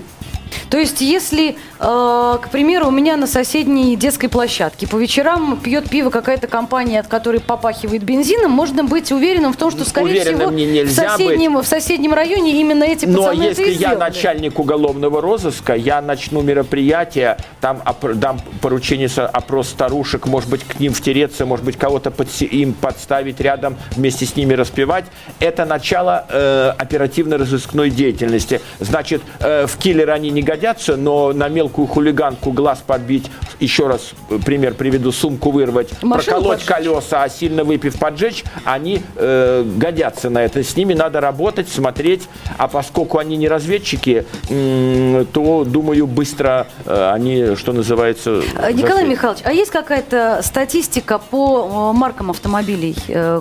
То 0.70 0.78
есть, 0.78 1.02
если, 1.02 1.58
э, 1.80 2.38
к 2.42 2.50
примеру, 2.50 2.88
у 2.88 2.92
меня 2.92 3.18
на 3.18 3.28
соседней 3.28 3.96
детской 3.96 4.28
площадке 4.28 4.88
по 4.88 4.98
вечерам 4.98 5.60
пьет 5.62 5.90
пиво 5.90 6.10
какая-то 6.10 6.48
компания, 6.48 7.00
от 7.00 7.08
которой 7.08 7.40
попахивает 7.40 8.04
бензином, 8.04 8.52
можно 8.52 8.84
быть 8.84 9.12
уверенным 9.12 9.54
в 9.54 9.58
том, 9.58 9.72
что, 9.72 9.84
скорее 9.88 10.06
Уверенным 10.22 10.40
всего, 10.40 10.52
мне 10.52 10.66
в 10.66 10.72
нельзя 10.72 11.10
соседнем, 11.12 11.58
в 11.58 11.66
соседнем 11.68 12.14
районе 12.14 12.60
именно 12.60 12.84
эти 12.84 13.06
Но 13.06 13.20
пацаны 13.24 13.44
это 13.44 13.62
если 13.62 13.64
и 13.64 13.70
я 13.72 13.76
сделали. 13.78 14.00
начальник 14.00 14.60
уголовного 14.60 15.22
розыска, 15.22 15.74
я 15.76 16.02
начну 16.02 16.42
мероприятие, 16.42 17.38
там 17.62 17.82
оп- 17.86 18.14
дам 18.16 18.40
поручение 18.62 19.10
со- 19.10 19.28
опрос 19.28 19.70
старушек, 19.70 20.28
может 20.28 20.50
быть, 20.50 20.64
к 20.64 20.80
ним 20.80 20.94
втереться, 20.94 21.46
может 21.46 21.66
быть, 21.66 21.78
кого-то 21.78 22.10
подсе- 22.10 22.46
им 22.48 22.74
подставить 22.74 23.40
рядом, 23.42 23.76
вместе 23.96 24.26
с 24.26 24.36
ними 24.36 24.54
распевать. 24.54 25.06
Это 25.40 25.66
начало 25.66 26.26
э, 26.30 26.74
оперативно-розыскной 26.78 27.90
деятельности. 27.90 28.62
Значит, 28.80 29.22
э, 29.40 29.66
в 29.68 29.78
киллеры 29.78 30.12
они 30.12 30.30
не 30.32 30.42
годятся, 30.42 30.96
но 30.98 31.34
на 31.34 31.48
мелкую 31.66 31.88
хулиганку 31.88 32.52
глаз 32.52 32.84
подбить, 32.86 33.30
еще 33.60 33.88
раз 33.88 34.12
э, 34.30 34.38
пример 34.46 34.76
приведу, 34.76 35.12
сумку 35.12 35.50
вырвать, 35.52 35.90
Машину 36.04 36.38
проколоть 36.38 36.66
поджечь. 36.66 36.68
колеса, 36.68 37.24
а 37.24 37.30
сильно 37.30 37.64
выпив 37.64 37.98
поджечь, 37.98 38.44
они 38.66 39.02
э, 39.16 39.64
годятся 39.78 40.30
на 40.30 40.44
это. 40.44 40.64
С 40.64 40.76
ними 40.78 40.94
надо 40.94 41.22
работать, 41.22 41.68
смотреть. 41.70 42.30
А 42.58 42.68
поскольку 42.68 43.18
они 43.18 43.36
не 43.38 43.48
разведчики, 43.48 44.26
то, 44.48 45.64
думаю, 45.66 46.06
быстро 46.08 46.68
э, 46.86 47.12
они, 47.14 47.56
что 47.56 47.74
называется... 47.74 48.42
Э, 48.58 48.72
Николай 48.72 49.04
засвет- 49.04 49.10
Михайлович, 49.10 49.42
а 49.44 49.52
есть 49.52 49.72
какая-то 49.72 50.42
статистика 50.44 51.18
по 51.18 51.92
маркам 51.94 52.30
автомобилей? 52.30 52.96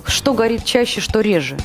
Что 0.07 0.33
горит 0.33 0.65
чаще, 0.65 0.99
что 1.01 1.21
реже? 1.21 1.57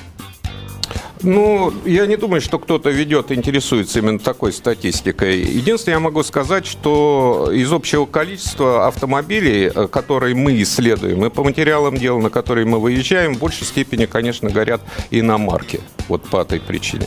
Ну, 1.23 1.73
я 1.85 2.07
не 2.07 2.17
думаю, 2.17 2.41
что 2.41 2.59
кто-то 2.59 2.91
ведет, 2.91 3.31
интересуется 3.31 3.99
именно 3.99 4.19
такой 4.19 4.53
статистикой. 4.53 5.41
Единственное, 5.41 5.97
я 5.97 6.01
могу 6.01 6.23
сказать, 6.23 6.67
что 6.67 7.51
из 7.53 7.73
общего 7.73 8.07
количества 8.07 8.87
автомобилей, 8.87 9.71
э, 9.75 9.89
которые 9.89 10.35
мы 10.35 10.61
исследуем, 10.63 11.25
и 11.25 11.31
по 11.31 11.45
материалам 11.45 11.97
дела, 11.97 12.21
на 12.21 12.31
которые 12.31 12.67
мы 12.67 12.79
выезжаем, 12.79 13.35
в 13.35 13.39
большей 13.39 13.67
степени, 13.67 14.07
конечно, 14.07 14.51
горят 14.51 14.81
иномарки. 15.11 15.81
Вот 16.09 16.23
по 16.25 16.41
этой 16.43 16.61
причине. 16.61 17.07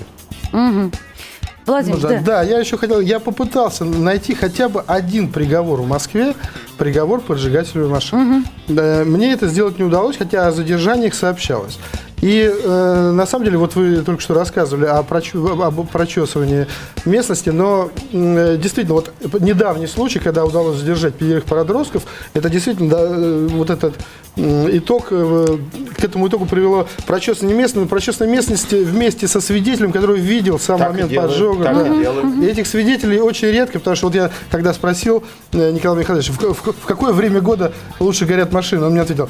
Владимир, 1.65 1.95
Ну 1.95 2.01
да. 2.01 2.09
да, 2.09 2.19
да, 2.19 2.43
я 2.43 2.59
еще 2.59 2.77
хотел, 2.77 2.99
я 2.99 3.19
попытался 3.19 3.85
найти 3.85 4.35
хотя 4.35 4.67
бы 4.67 4.83
один 4.85 5.31
приговор 5.31 5.81
в 5.81 5.87
Москве, 5.87 6.33
приговор 6.77 7.21
поджигателю 7.21 7.87
машин. 7.87 8.45
Да, 8.67 9.03
мне 9.05 9.31
это 9.31 9.47
сделать 9.47 9.77
не 9.79 9.85
удалось, 9.85 10.17
хотя 10.17 10.47
о 10.47 10.51
задержаниях 10.51 11.13
сообщалось. 11.13 11.79
И 12.23 12.49
э, 12.49 13.11
на 13.11 13.25
самом 13.25 13.43
деле, 13.43 13.57
вот 13.57 13.75
вы 13.75 13.97
только 13.97 14.21
что 14.21 14.33
рассказывали 14.33 14.85
о, 14.85 15.03
прочу- 15.03 15.61
об 15.61 15.85
прочесывании 15.89 16.67
местности, 17.03 17.49
но 17.49 17.91
м, 18.13 18.57
действительно, 18.61 18.93
вот 18.95 19.11
недавний 19.41 19.87
случай, 19.87 20.19
когда 20.19 20.45
удалось 20.45 20.77
задержать 20.77 21.15
пятерых 21.15 21.43
подростков, 21.43 22.03
это 22.33 22.49
действительно 22.49 22.89
да, 22.89 22.99
э, 23.01 23.47
вот 23.51 23.69
этот 23.69 23.95
м, 24.37 24.69
итог, 24.77 25.07
э, 25.11 25.57
к 26.03 26.05
этому 26.05 26.27
итогу 26.27 26.45
привело 26.45 26.85
прочесывание 27.07 27.57
местности, 27.57 27.87
прочесывание 27.87 28.35
местности 28.35 28.75
вместе 28.75 29.25
со 29.29 29.39
свидетелем, 29.39 29.93
который 29.93 30.19
видел 30.19 30.59
сам 30.59 30.77
Так 30.77 30.91
момент 30.91 31.15
поджога. 31.15 31.63
так 31.63 31.75
да. 31.77 32.45
И 32.45 32.49
этих 32.49 32.67
свидетелей 32.67 33.21
очень 33.21 33.47
редко, 33.47 33.79
потому 33.79 33.95
что 33.95 34.07
вот 34.07 34.15
я 34.15 34.29
когда 34.51 34.73
спросил 34.73 35.23
э, 35.53 35.71
Николая 35.71 36.01
Михайловича, 36.01 36.33
в, 36.33 36.39
в- 36.41 36.73
в 36.73 36.85
какое 36.85 37.13
время 37.13 37.39
года 37.39 37.71
лучше 38.01 38.25
горят 38.25 38.51
машины, 38.51 38.83
он 38.85 38.91
мне 38.91 39.01
ответил, 39.01 39.29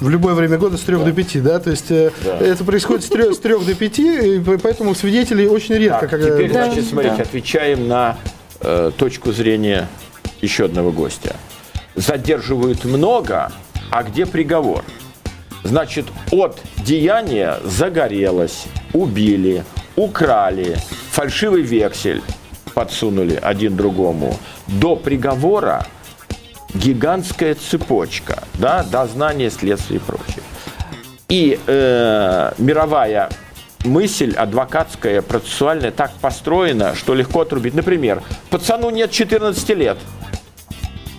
в 0.00 0.08
любое 0.08 0.34
время 0.34 0.58
года 0.58 0.76
с 0.76 0.80
3 0.82 0.96
до 0.98 1.10
5, 1.12 1.42
да, 1.42 1.58
то 1.58 1.70
есть 1.70 1.90
э, 1.90 2.12
это 2.40 2.62
происходит 2.64 3.04
с 3.04 3.08
3, 3.08 3.58
до 3.58 3.74
5, 3.74 3.98
и 3.98 4.38
по- 4.38 4.58
поэтому 4.58 4.94
свидетелей 4.94 5.48
очень 5.48 5.74
редко. 5.74 6.02
Так, 6.02 6.10
когда- 6.10 6.30
теперь, 6.30 6.52
Да, 6.52 6.66
значит, 6.66 6.86
смотрите, 6.88 7.16
да. 7.16 7.22
отвечаем 7.24 7.88
на 7.88 8.16
э, 8.60 8.92
точку 8.96 9.32
зрения 9.32 9.88
еще 10.40 10.66
одного 10.66 10.92
гостя. 10.92 11.34
Задерживают 11.96 12.84
много, 12.84 13.50
а 13.90 14.02
где 14.04 14.24
приговор? 14.24 14.84
Значит, 15.64 16.06
от 16.30 16.60
деяния 16.78 17.58
загорелось, 17.64 18.64
убили, 18.92 19.64
украли, 19.96 20.76
фальшивый 21.10 21.62
вексель 21.62 22.22
подсунули 22.74 23.38
один 23.40 23.76
другому, 23.76 24.36
до 24.66 24.96
приговора 24.96 25.86
гигантская 26.74 27.54
цепочка, 27.54 28.44
да, 28.54 28.82
дознание, 28.82 29.50
следствие 29.50 30.00
и 30.00 30.02
прочее. 30.02 30.42
И 31.28 31.58
э, 31.66 32.52
мировая 32.58 33.30
мысль 33.84 34.34
адвокатская, 34.34 35.22
процессуальная 35.22 35.90
так 35.90 36.12
построена, 36.20 36.94
что 36.94 37.14
легко 37.14 37.40
отрубить. 37.40 37.74
Например, 37.74 38.22
пацану 38.50 38.90
нет 38.90 39.10
14 39.10 39.68
лет. 39.70 39.98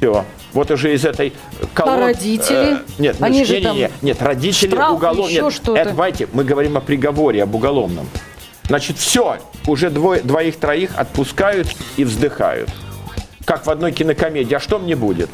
Все. 0.03 0.25
Вот 0.51 0.69
уже 0.69 0.93
из 0.93 1.05
этой 1.05 1.31
колонны... 1.74 2.03
А 2.03 2.07
родители? 2.07 2.79
нет, 3.00 3.15
ну, 3.19 3.25
Они 3.25 3.39
не, 3.39 3.45
же 3.45 3.55
не, 3.60 3.63
там 3.63 3.75
не, 3.77 3.89
нет, 4.01 4.22
родители 4.22 4.72
штраф, 4.72 4.91
уголовные. 4.91 5.33
еще 5.33 5.43
Нет, 5.45 5.53
что-то. 5.53 5.79
это, 5.79 5.89
давайте, 5.91 6.27
мы 6.33 6.43
говорим 6.43 6.75
о 6.75 6.81
приговоре, 6.81 7.41
об 7.41 7.55
уголовном. 7.55 8.10
Значит, 8.67 8.98
все, 8.98 9.38
уже 9.65 9.89
двое, 9.89 10.22
двоих-троих 10.22 10.91
отпускают 10.98 11.69
и 11.95 12.03
вздыхают. 12.03 12.69
Как 13.45 13.65
в 13.65 13.69
одной 13.69 13.93
кинокомедии. 13.93 14.55
А 14.55 14.60
что 14.60 14.77
мне 14.77 14.98
будет? 14.98 15.29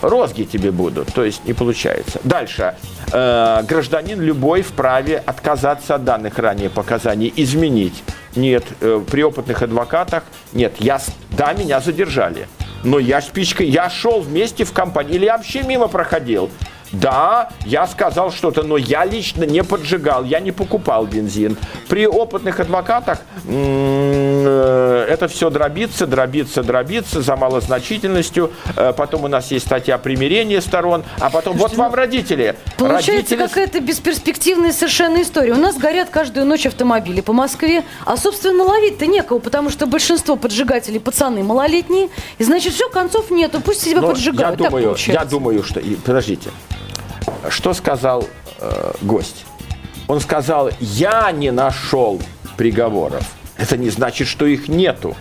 Розги 0.00 0.44
тебе 0.44 0.70
будут, 0.70 1.12
то 1.12 1.22
есть 1.22 1.44
не 1.44 1.52
получается. 1.52 2.18
Дальше. 2.24 2.76
Э, 3.12 3.62
гражданин 3.68 4.22
любой 4.22 4.62
вправе 4.62 5.22
отказаться 5.26 5.96
от 5.96 6.04
данных 6.04 6.38
ранее 6.38 6.70
показаний, 6.70 7.30
изменить. 7.36 8.02
Нет, 8.36 8.64
э, 8.80 9.02
при 9.10 9.22
опытных 9.22 9.60
адвокатах 9.60 10.22
нет. 10.54 10.72
Я, 10.78 10.98
да, 11.36 11.52
меня 11.52 11.80
задержали, 11.80 12.48
но 12.82 12.98
я 12.98 13.20
спичкой, 13.20 13.68
я 13.68 13.88
шел 13.90 14.20
вместе 14.20 14.64
в 14.64 14.72
компанию, 14.72 15.14
или 15.14 15.24
я 15.24 15.36
вообще 15.36 15.62
мимо 15.62 15.88
проходил. 15.88 16.50
Да, 16.92 17.48
я 17.64 17.86
сказал 17.86 18.30
что-то, 18.30 18.62
но 18.62 18.76
я 18.76 19.04
лично 19.04 19.44
не 19.44 19.64
поджигал, 19.64 20.24
я 20.24 20.40
не 20.40 20.52
покупал 20.52 21.06
бензин. 21.06 21.56
При 21.88 22.06
опытных 22.06 22.60
адвокатах 22.60 23.20
э, 23.48 25.06
это 25.08 25.26
все 25.28 25.48
дробится, 25.48 26.06
дробится, 26.06 26.62
дробится 26.62 27.22
за 27.22 27.36
малозначительностью. 27.36 28.52
Э, 28.76 28.92
Потом 28.92 29.24
у 29.24 29.28
нас 29.28 29.50
есть 29.50 29.66
статья 29.66 29.96
примирения 29.96 30.60
сторон, 30.60 31.02
а 31.18 31.30
потом 31.30 31.56
вот 31.56 31.74
вам 31.76 31.94
родители. 31.94 32.56
Получается 32.76 33.12
Родители 33.12 33.38
какая-то 33.38 33.80
бесперспективная 33.80 34.72
совершенно 34.72 35.22
история. 35.22 35.52
У 35.52 35.56
нас 35.56 35.76
горят 35.78 36.10
каждую 36.10 36.44
ночь 36.44 36.66
автомобили 36.66 37.22
по 37.22 37.32
Москве, 37.32 37.84
а, 38.04 38.16
собственно, 38.18 38.64
ловить-то 38.64 39.06
некого, 39.06 39.38
потому 39.38 39.70
что 39.70 39.86
большинство 39.86 40.36
поджигателей 40.36 41.00
пацаны 41.00 41.42
малолетние, 41.42 42.10
и 42.38 42.44
значит, 42.44 42.74
все, 42.74 42.88
концов 42.90 43.30
нету, 43.30 43.60
пусть 43.60 43.80
себя 43.80 44.02
Но 44.02 44.10
поджигают. 44.10 44.60
Я 44.60 44.68
думаю, 44.68 44.96
я 45.06 45.24
думаю, 45.24 45.62
что... 45.62 45.80
Подождите. 46.04 46.50
Что 47.48 47.74
сказал 47.74 48.28
э, 48.60 48.92
гость? 49.02 49.44
Он 50.08 50.20
сказал, 50.20 50.70
я 50.80 51.30
не 51.32 51.50
нашел 51.50 52.20
приговоров. 52.56 53.24
Это 53.56 53.76
не 53.76 53.90
значит, 53.90 54.28
что 54.28 54.46
их 54.46 54.68
нету. 54.68 55.16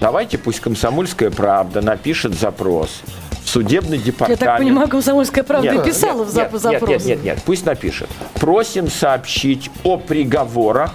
Давайте 0.00 0.36
пусть 0.36 0.60
«Комсомольская 0.60 1.30
правда» 1.30 1.80
напишет 1.80 2.34
запрос 2.34 3.02
в 3.44 3.48
судебный 3.48 3.98
Я 3.98 4.04
департамент. 4.04 4.40
так 4.40 4.58
понимаю, 4.58 4.88
комсомольская 4.88 5.44
правда 5.44 5.70
Нет, 5.70 5.86
и 5.86 5.90
писала 5.90 6.24
нет, 6.24 6.34
нет, 6.34 6.60
запрос. 6.60 6.88
Нет, 6.88 6.88
нет, 6.90 7.04
нет, 7.06 7.24
нет, 7.24 7.42
пусть 7.44 7.64
напишет. 7.64 8.08
Просим 8.34 8.90
сообщить 8.90 9.70
о 9.84 9.96
приговорах 9.96 10.92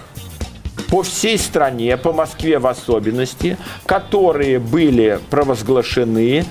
по 0.90 1.04
всей 1.04 1.38
стране, 1.38 1.98
по 1.98 2.14
Москве 2.14 2.60
в 2.60 2.68
особенности, 2.68 3.58
которые 3.86 4.60
были 4.60 5.20
провозглашены 5.30 6.46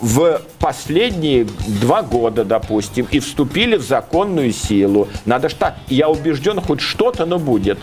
в 0.00 0.40
последние 0.58 1.46
два 1.66 2.02
года, 2.02 2.44
допустим, 2.44 3.06
и 3.10 3.20
вступили 3.20 3.76
в 3.76 3.82
законную 3.82 4.52
силу. 4.52 5.08
Надо 5.24 5.48
ж 5.48 5.54
так, 5.54 5.76
я 5.88 6.08
убежден, 6.08 6.60
хоть 6.60 6.80
что-то, 6.80 7.24
но 7.26 7.38
будет. 7.38 7.78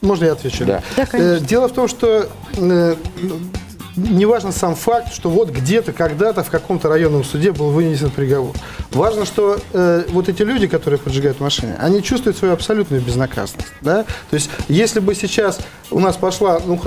Можно 0.00 0.24
я 0.26 0.32
отвечу? 0.32 0.64
Да. 0.64 0.82
Да, 0.96 1.06
конечно. 1.06 1.32
Э, 1.34 1.40
Дело 1.40 1.68
в 1.68 1.72
том, 1.72 1.88
что 1.88 2.28
э, 3.96 4.00
не 4.00 4.26
важно 4.26 4.52
сам 4.52 4.74
факт, 4.74 5.12
что 5.12 5.30
вот 5.30 5.50
где-то, 5.50 5.92
когда-то 5.92 6.42
в 6.44 6.50
каком-то 6.50 6.88
районном 6.88 7.24
суде 7.24 7.52
был 7.52 7.70
вынесен 7.70 8.10
приговор. 8.10 8.54
Важно, 8.92 9.24
что 9.26 9.58
э, 9.72 10.04
вот 10.08 10.28
эти 10.28 10.42
люди, 10.42 10.66
которые 10.66 10.98
поджигают 10.98 11.40
машины, 11.40 11.74
они 11.78 12.02
чувствуют 12.02 12.36
свою 12.38 12.54
абсолютную 12.54 13.02
безнаказанность. 13.02 13.68
Да? 13.80 14.04
То 14.30 14.34
есть, 14.36 14.50
если 14.68 15.00
бы 15.00 15.14
сейчас 15.14 15.58
у 15.90 16.00
нас 16.00 16.16
пошла, 16.16 16.60
ну, 16.66 16.80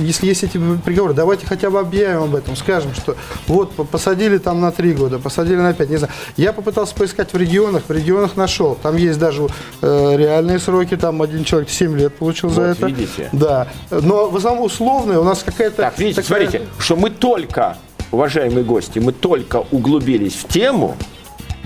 если 0.00 0.26
есть 0.26 0.44
эти 0.44 0.58
приговоры, 0.84 1.14
давайте 1.14 1.46
хотя 1.46 1.70
бы 1.70 1.80
объявим 1.80 2.22
об 2.24 2.34
этом, 2.34 2.56
скажем, 2.56 2.94
что 2.94 3.16
вот 3.46 3.72
по- 3.72 3.84
посадили 3.84 4.38
там 4.38 4.60
на 4.60 4.70
три 4.72 4.92
года, 4.92 5.18
посадили 5.18 5.56
на 5.56 5.72
пять, 5.74 5.90
не 5.90 5.96
знаю. 5.96 6.12
Я 6.36 6.52
попытался 6.52 6.94
поискать 6.94 7.32
в 7.32 7.36
регионах, 7.36 7.82
в 7.88 7.92
регионах 7.92 8.36
нашел. 8.36 8.76
Там 8.80 8.96
есть 8.96 9.18
даже 9.18 9.46
э, 9.80 10.16
реальные 10.16 10.58
сроки, 10.58 10.96
там 10.96 11.20
один 11.22 11.44
человек 11.44 11.68
7 11.70 11.96
лет 11.98 12.16
получил 12.16 12.48
за 12.50 12.60
Вот, 12.62 12.70
это. 12.78 12.86
видите? 12.86 13.28
Да. 13.32 13.68
Но 13.90 14.28
в 14.30 14.36
основном 14.36 14.64
условные 14.66 15.18
у 15.18 15.24
нас 15.24 15.42
какая-то... 15.44 15.76
Так, 15.82 15.98
видите, 15.98 16.21
такая- 16.22 16.46
смотрите, 16.48 16.66
что 16.78 16.96
мы 16.96 17.10
только, 17.10 17.76
уважаемые 18.10 18.64
гости, 18.64 18.98
мы 18.98 19.12
только 19.12 19.64
углубились 19.70 20.34
в 20.34 20.48
тему, 20.48 20.96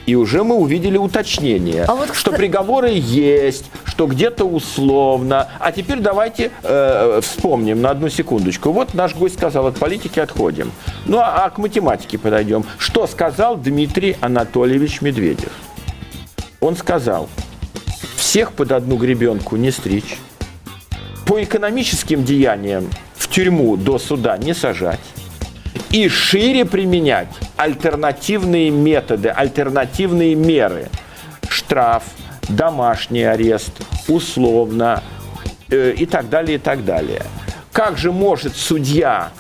и 0.06 0.14
уже 0.14 0.44
мы 0.44 0.54
увидели 0.54 0.96
уточнение, 0.96 1.84
А 1.84 1.94
вот, 1.96 2.14
что 2.14 2.30
приговоры 2.30 2.90
есть, 2.92 3.64
что 3.84 4.06
где-то 4.06 4.44
условно. 4.44 5.48
А 5.58 5.72
теперь 5.72 5.98
давайте 5.98 6.52
э, 6.62 7.20
вспомним 7.22 7.82
на 7.82 7.90
одну 7.90 8.08
секундочку. 8.08 8.70
Вот 8.70 8.94
наш 8.94 9.16
гость 9.16 9.34
сказал, 9.34 9.66
от 9.66 9.78
политики 9.78 10.20
отходим. 10.20 10.70
Ну 11.06 11.18
а, 11.18 11.44
а 11.44 11.50
к 11.50 11.58
математике 11.58 12.18
подойдем. 12.18 12.64
Что 12.78 13.08
сказал 13.08 13.56
Дмитрий 13.56 14.16
Анатольевич 14.20 15.00
Медведев? 15.00 15.50
Он 16.60 16.76
сказал, 16.76 17.28
всех 18.16 18.52
под 18.52 18.70
одну 18.72 18.96
гребенку 18.96 19.56
не 19.56 19.72
стричь, 19.72 20.18
по 21.26 21.42
экономическим 21.42 22.22
деяниям 22.25 22.88
тюрьму 23.37 23.76
до 23.76 23.99
суда 23.99 24.38
не 24.38 24.55
сажать 24.55 25.00
и 25.90 26.09
шире 26.09 26.64
применять 26.64 27.28
альтернативные 27.59 28.71
методы, 28.71 29.28
альтернативные 29.28 30.35
меры. 30.35 30.88
Штраф, 31.47 32.05
домашний 32.49 33.25
арест, 33.25 33.73
условно 34.09 35.02
э, 35.69 35.93
и 35.93 36.07
так 36.07 36.31
далее, 36.31 36.57
и 36.57 36.59
так 36.59 36.87
далее. 36.87 37.25
Как 37.73 37.99
же 37.99 38.11
может 38.11 38.57
судья, 38.57 39.31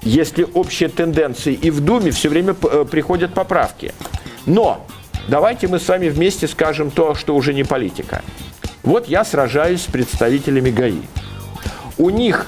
если 0.00 0.46
общие 0.54 0.88
тенденции 0.88 1.52
и 1.52 1.70
в 1.70 1.80
Думе 1.80 2.10
все 2.10 2.30
время 2.30 2.56
э, 2.62 2.86
приходят 2.90 3.34
поправки? 3.34 3.92
Но 4.46 4.86
давайте 5.28 5.68
мы 5.68 5.78
с 5.78 5.86
вами 5.88 6.08
вместе 6.08 6.48
скажем 6.48 6.90
то, 6.90 7.14
что 7.14 7.36
уже 7.36 7.52
не 7.52 7.64
политика. 7.64 8.22
Вот 8.82 9.08
я 9.08 9.26
сражаюсь 9.26 9.82
с 9.82 9.86
представителями 9.86 10.70
ГАИ. 10.70 11.02
У 11.98 12.08
них 12.08 12.46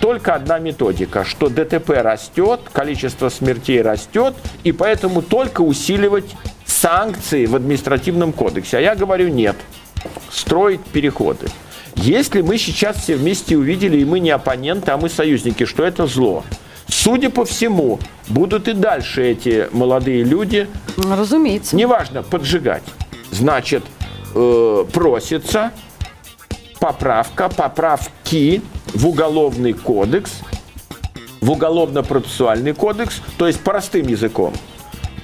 только 0.00 0.34
одна 0.34 0.58
методика, 0.58 1.24
что 1.24 1.48
ДТП 1.48 1.90
растет, 2.02 2.60
количество 2.72 3.28
смертей 3.28 3.82
растет, 3.82 4.34
и 4.64 4.72
поэтому 4.72 5.22
только 5.22 5.60
усиливать 5.60 6.36
санкции 6.64 7.46
в 7.46 7.54
административном 7.54 8.32
кодексе. 8.32 8.78
А 8.78 8.80
я 8.80 8.94
говорю 8.94 9.28
нет, 9.28 9.56
строить 10.30 10.80
переходы. 10.80 11.48
Если 11.96 12.40
мы 12.40 12.56
сейчас 12.56 12.96
все 12.96 13.16
вместе 13.16 13.56
увидели, 13.56 13.98
и 13.98 14.04
мы 14.04 14.20
не 14.20 14.30
оппоненты, 14.30 14.90
а 14.90 14.96
мы 14.96 15.08
союзники, 15.08 15.66
что 15.66 15.84
это 15.84 16.06
зло, 16.06 16.44
судя 16.88 17.28
по 17.28 17.44
всему, 17.44 17.98
будут 18.28 18.68
и 18.68 18.72
дальше 18.72 19.22
эти 19.22 19.68
молодые 19.72 20.24
люди 20.24 20.66
Разумеется. 20.96 21.76
неважно, 21.76 22.22
поджигать. 22.22 22.84
Значит, 23.30 23.82
э, 24.34 24.84
просится 24.92 25.72
поправка, 26.78 27.48
поправки 27.48 28.62
в 28.94 29.06
уголовный 29.06 29.72
кодекс, 29.72 30.40
в 31.40 31.50
уголовно-процессуальный 31.50 32.74
кодекс, 32.74 33.20
то 33.38 33.46
есть 33.46 33.60
простым 33.60 34.06
языком 34.06 34.52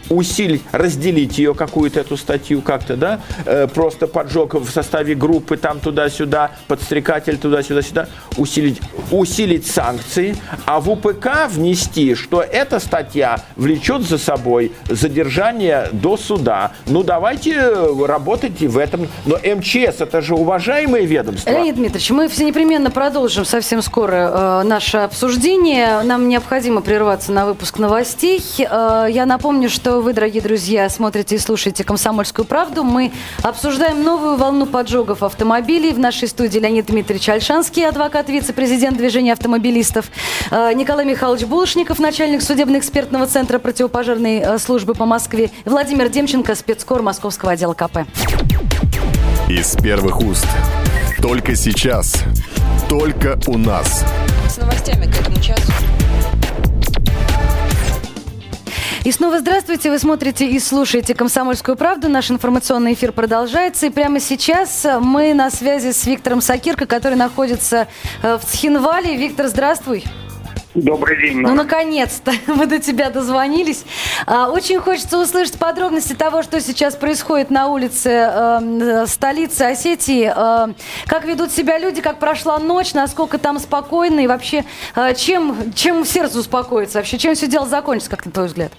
усилить, 0.09 0.63
разделить 0.73 1.39
ее 1.39 1.55
какую-то 1.55 2.01
эту 2.01 2.17
статью 2.17 2.63
как-то, 2.63 2.97
да, 2.97 3.21
э, 3.45 3.67
просто 3.67 4.07
поджог 4.07 4.55
в 4.55 4.71
составе 4.71 5.15
группы 5.15 5.57
там 5.57 5.81
туда-сюда, 5.81 6.53
подстрекатель 6.69 7.39
туда-сюда-сюда, 7.39 8.09
усилить, 8.37 8.81
усилить 9.11 9.67
санкции, 9.67 10.37
а 10.65 10.81
в 10.81 10.91
УПК 10.91 11.49
внести, 11.49 12.15
что 12.15 12.43
эта 12.43 12.79
статья 12.81 13.41
влечет 13.57 14.03
за 14.03 14.19
собой 14.19 14.73
задержание 14.89 15.89
до 15.93 16.17
суда. 16.17 16.73
Ну, 16.87 17.03
давайте 17.03 17.53
э, 17.55 18.07
работать 18.07 18.63
и 18.63 18.69
в 18.69 18.79
этом. 18.79 19.09
Но 19.25 19.37
МЧС 19.37 20.01
это 20.01 20.21
же 20.23 20.35
уважаемое 20.35 21.03
ведомство. 21.03 21.51
Леонид 21.51 21.77
Дмитриевич, 21.77 22.11
мы 22.11 22.29
все 22.29 22.45
непременно 22.45 22.91
продолжим 22.91 23.45
совсем 23.45 23.83
скоро 23.83 24.15
э, 24.15 24.63
наше 24.65 24.99
обсуждение. 24.99 26.03
Нам 26.03 26.29
необходимо 26.29 26.81
прерваться 26.81 27.33
на 27.33 27.47
выпуск 27.47 27.79
новостей. 27.79 28.43
Э, 28.59 29.07
я 29.09 29.27
напомню, 29.27 29.69
что 29.69 29.96
вы, 30.01 30.13
дорогие 30.13 30.43
друзья, 30.43 30.89
смотрите 30.89 31.37
и 31.37 31.39
слушаете 31.39 31.85
«Комсомольскую 31.85 32.45
правду». 32.45 32.83
Мы 32.83 33.13
обсуждаем 33.43 34.03
новую 34.03 34.37
волну 34.37 34.67
поджогов 34.67 35.23
автомобилей. 35.23 35.93
В 35.93 35.99
нашей 35.99 36.29
студии 36.29 36.59
Леонид 36.59 36.87
Дмитриевич 36.87 37.29
Альшанский, 37.29 37.87
адвокат, 37.87 38.29
вице-президент 38.29 38.97
движения 38.97 39.33
автомобилистов. 39.33 40.07
Э, 40.51 40.73
Николай 40.75 41.05
Михайлович 41.05 41.45
Булышников, 41.45 41.99
начальник 41.99 42.43
судебно-экспертного 42.43 43.27
центра 43.27 43.59
противопожарной 43.59 44.39
э, 44.39 44.59
службы 44.59 44.95
по 44.95 45.07
Москве. 45.07 45.51
Владимир 45.65 46.09
Демченко, 46.09 46.55
спецкор 46.55 47.03
Московского 47.03 47.53
отдела 47.53 47.75
КП. 47.75 47.99
Из 49.49 49.77
первых 49.77 50.21
уст. 50.21 50.47
Только 51.23 51.55
сейчас. 51.55 52.23
Только 52.89 53.39
у 53.47 53.57
нас. 53.57 54.05
С 54.49 54.59
новостями 54.59 55.07
к 55.07 55.21
этому 55.21 55.41
часу. 55.41 55.73
И 59.07 59.13
снова 59.13 59.39
здравствуйте. 59.39 59.89
Вы 59.89 60.01
смотрите 60.01 60.49
и 60.51 60.59
слушаете 60.59 61.15
«Комсомольскую 61.15 61.77
правду». 61.77 62.09
Наш 62.09 62.33
информационный 62.33 62.95
эфир 62.95 63.13
продолжается. 63.13 63.87
И 63.87 63.91
прямо 63.91 64.19
сейчас 64.19 64.85
мы 65.01 65.33
на 65.33 65.49
связи 65.49 65.93
с 65.93 66.05
Виктором 66.07 66.41
Сакирко, 66.41 66.87
который 66.87 67.15
находится 67.15 67.87
э, 68.25 68.37
в 68.37 68.45
Цхинвале. 68.45 69.17
Виктор, 69.17 69.47
здравствуй. 69.47 70.03
Добрый 70.77 71.19
день. 71.21 71.41
Ну, 71.41 71.55
наконец-то 71.55 72.33
мы 72.47 72.67
до 72.67 72.79
тебя 72.79 73.09
дозвонились. 73.09 73.85
А, 74.27 74.51
Очень 74.51 74.79
хочется 74.79 75.19
услышать 75.19 75.59
подробности 75.59 76.13
того, 76.13 76.43
что 76.43 76.61
сейчас 76.61 76.95
происходит 76.97 77.51
на 77.51 77.69
улице 77.69 78.11
э, 78.11 79.07
столицы 79.07 79.63
Осетии. 79.63 80.31
Э, 80.35 80.75
Как 81.07 81.25
ведут 81.25 81.51
себя 81.51 81.79
люди, 81.79 82.03
как 82.03 82.19
прошла 82.19 82.59
ночь, 82.59 82.93
насколько 82.93 83.39
там 83.39 83.59
спокойно 83.59 84.21
и 84.21 84.27
вообще 84.27 84.65
э, 84.95 85.15
чем, 85.15 85.73
чем 85.75 86.05
сердце 86.05 86.41
успокоится 86.41 86.99
вообще, 86.99 87.17
чем 87.17 87.35
все 87.35 87.47
дело 87.47 87.67
закончится, 87.67 88.11
как 88.11 88.27
на 88.27 88.33
твой 88.33 88.47
взгляд? 88.47 88.73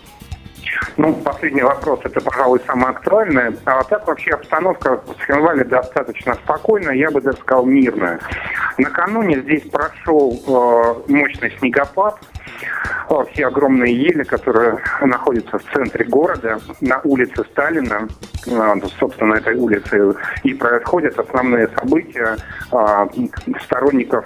Ну, 0.96 1.14
последний 1.14 1.62
вопрос, 1.62 2.00
это, 2.04 2.22
пожалуй, 2.22 2.62
самое 2.66 2.90
актуальное. 2.90 3.54
А 3.66 3.84
так 3.84 4.08
вообще 4.08 4.32
обстановка 4.32 5.02
в 5.06 5.22
Схенвале 5.24 5.64
достаточно 5.64 6.36
спокойная, 6.36 6.96
я 6.96 7.12
бы 7.12 7.22
даже 7.22 7.38
сказал 7.38 7.66
мирная. 7.66 8.20
Накануне 8.78 9.42
здесь 9.42 9.64
прошел 9.70 10.34
э, 10.48 11.12
мощный 11.12 11.52
снегопад. 11.60 12.20
Э, 13.10 13.24
все 13.32 13.48
огромные 13.48 13.96
ели, 13.96 14.24
которые 14.24 14.80
находятся 15.02 15.60
в 15.60 15.64
центре 15.74 16.06
города, 16.06 16.60
на 16.82 17.02
улице 17.04 17.44
Сталина, 17.52 18.08
э, 18.46 18.76
собственно, 19.00 19.36
этой 19.36 19.56
улице, 19.56 20.14
и 20.44 20.54
происходят 20.54 21.20
основные 21.20 21.68
события 21.70 22.38
э, 22.72 23.08
сторонников 23.64 24.26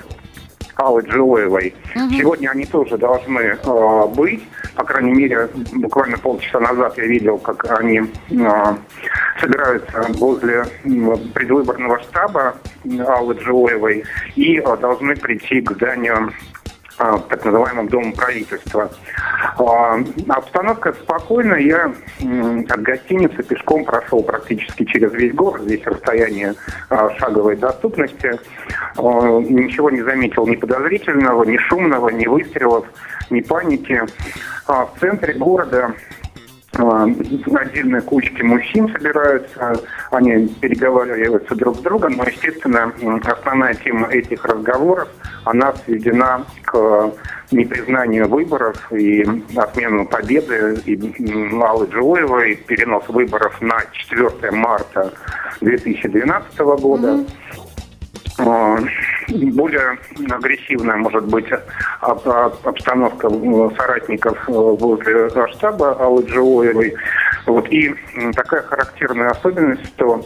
Аллы 0.81 1.03
Джилоевой. 1.03 1.73
Сегодня 1.93 2.49
они 2.49 2.65
тоже 2.65 2.97
должны 2.97 3.39
э, 3.39 4.07
быть. 4.15 4.43
По 4.75 4.83
крайней 4.83 5.13
мере, 5.13 5.49
буквально 5.73 6.17
полчаса 6.17 6.59
назад 6.59 6.97
я 6.97 7.05
видел, 7.05 7.37
как 7.37 7.79
они 7.79 7.99
э, 7.99 8.75
собираются 9.39 10.05
возле 10.15 10.65
предвыборного 11.33 11.99
штаба 11.99 12.55
Аллы 13.07 13.35
Джилоевой 13.35 14.03
и 14.35 14.57
э, 14.57 14.77
должны 14.77 15.15
прийти 15.15 15.61
к 15.61 15.71
зданию 15.73 16.33
э, 16.99 17.13
так 17.29 17.45
называемым 17.45 17.87
домом 17.87 18.13
правительства. 18.13 18.91
А, 19.57 19.99
Обстановка 20.29 20.93
спокойная. 20.93 21.59
Я 21.59 21.93
от 22.69 22.81
гостиницы 22.81 23.43
пешком 23.43 23.85
прошел 23.85 24.23
практически 24.23 24.85
через 24.85 25.11
весь 25.13 25.33
город. 25.33 25.63
Здесь 25.63 25.85
расстояние 25.85 26.55
а, 26.89 27.09
шаговой 27.17 27.55
доступности. 27.55 28.39
А, 28.97 29.01
Ничего 29.41 29.89
не 29.89 30.01
заметил 30.01 30.47
ни 30.47 30.55
подозрительного, 30.55 31.43
ни 31.43 31.57
шумного, 31.57 32.09
ни 32.09 32.27
выстрелов, 32.27 32.85
ни 33.29 33.41
паники. 33.41 34.01
А, 34.67 34.85
В 34.85 34.99
центре 34.99 35.33
города 35.33 35.93
а, 35.93 36.20
отдельные 36.89 38.01
кучки 38.01 38.41
мужчин 38.41 38.89
собираются, 38.91 39.79
они 40.11 40.47
переговариваются 40.47 41.55
друг 41.55 41.77
с 41.77 41.79
другом, 41.79 42.13
но, 42.17 42.23
естественно, 42.23 42.91
основная 43.23 43.73
тема 43.75 44.07
этих 44.07 44.45
разговоров, 44.45 45.09
она 45.45 45.73
сведена 45.85 46.45
к 46.63 47.13
непризнание 47.51 48.25
выборов 48.25 48.91
и 48.91 49.25
отмену 49.55 50.05
победы 50.05 50.79
и 50.85 50.97
Аллы 51.61 51.87
Джоевой, 51.87 52.55
перенос 52.55 53.07
выборов 53.09 53.61
на 53.61 53.79
4 53.91 54.51
марта 54.51 55.13
2012 55.59 56.57
года. 56.59 57.25
Mm-hmm. 58.37 59.20
Более 59.31 59.97
агрессивная 60.29 60.97
может 60.97 61.25
быть 61.25 61.47
обстановка 62.01 63.29
соратников 63.77 64.37
возле 64.47 65.29
штаба 65.53 65.93
Аллы 65.93 66.23
Джоевой. 66.25 66.93
Вот. 67.45 67.67
И 67.69 67.93
такая 68.35 68.61
характерная 68.61 69.29
особенность, 69.29 69.85
что 69.87 70.23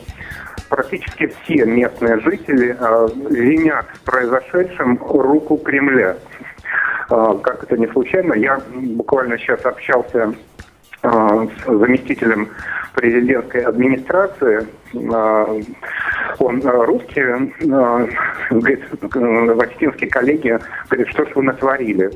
практически 0.69 1.27
все 1.27 1.65
местные 1.65 2.19
жители 2.19 2.75
э, 2.77 3.07
винят 3.29 3.85
в 3.93 3.99
произошедшем 4.01 4.97
руку 5.01 5.57
Кремля. 5.57 6.17
Э, 7.09 7.37
как 7.41 7.63
это 7.63 7.77
не 7.77 7.87
случайно, 7.87 8.33
я 8.33 8.59
буквально 8.73 9.37
сейчас 9.37 9.63
общался 9.65 10.33
э, 11.03 11.07
с 11.07 11.65
заместителем 11.65 12.49
президентской 12.95 13.61
администрации. 13.61 14.67
Э, 14.93 15.61
он 16.39 16.61
э, 16.61 16.85
русский, 16.85 17.21
э, 17.21 18.07
говорит, 18.49 18.83
востинские 19.01 20.09
коллеги, 20.09 20.57
говорит, 20.89 21.09
что 21.09 21.25
ж 21.25 21.31
вы 21.35 21.43
натворили? 21.43 22.11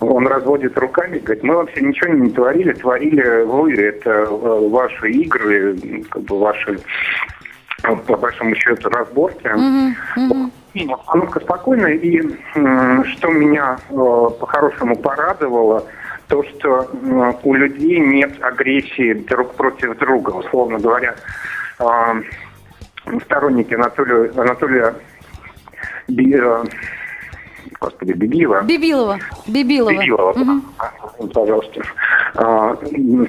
Он 0.00 0.26
разводит 0.26 0.78
руками, 0.78 1.18
говорит, 1.18 1.42
мы 1.42 1.56
вообще 1.56 1.80
ничего 1.80 2.12
не 2.12 2.30
творили, 2.30 2.72
творили 2.72 3.42
вы, 3.42 3.74
это 3.74 4.26
ваши 4.26 5.10
игры, 5.10 5.76
как 6.08 6.22
бы 6.22 6.38
ваши 6.38 6.78
по 8.06 8.16
большому 8.16 8.54
счету 8.54 8.88
разборки. 8.90 9.46
Mm-hmm. 9.46 9.92
Mm-hmm. 10.16 10.92
Обстановка 10.92 11.40
спокойная, 11.40 11.94
и 11.94 12.20
что 12.22 13.28
меня 13.28 13.78
по-хорошему 13.88 14.94
порадовало, 14.96 15.84
то, 16.28 16.42
что 16.44 16.90
у 17.42 17.54
людей 17.54 17.98
нет 17.98 18.42
агрессии 18.42 19.14
друг 19.14 19.54
против 19.54 19.98
друга, 19.98 20.30
условно 20.30 20.78
говоря. 20.78 21.14
Сторонники 23.24 23.74
Анатолия, 23.74 24.30
Анатолия 24.36 24.94
господи, 27.80 28.12
Бибилова. 28.12 28.62
Бибилова. 28.62 29.18
Бибилова. 29.46 29.92
Бибилова, 29.92 30.30
угу. 30.32 31.28
пожалуйста. 31.28 31.82
А, 32.34 32.76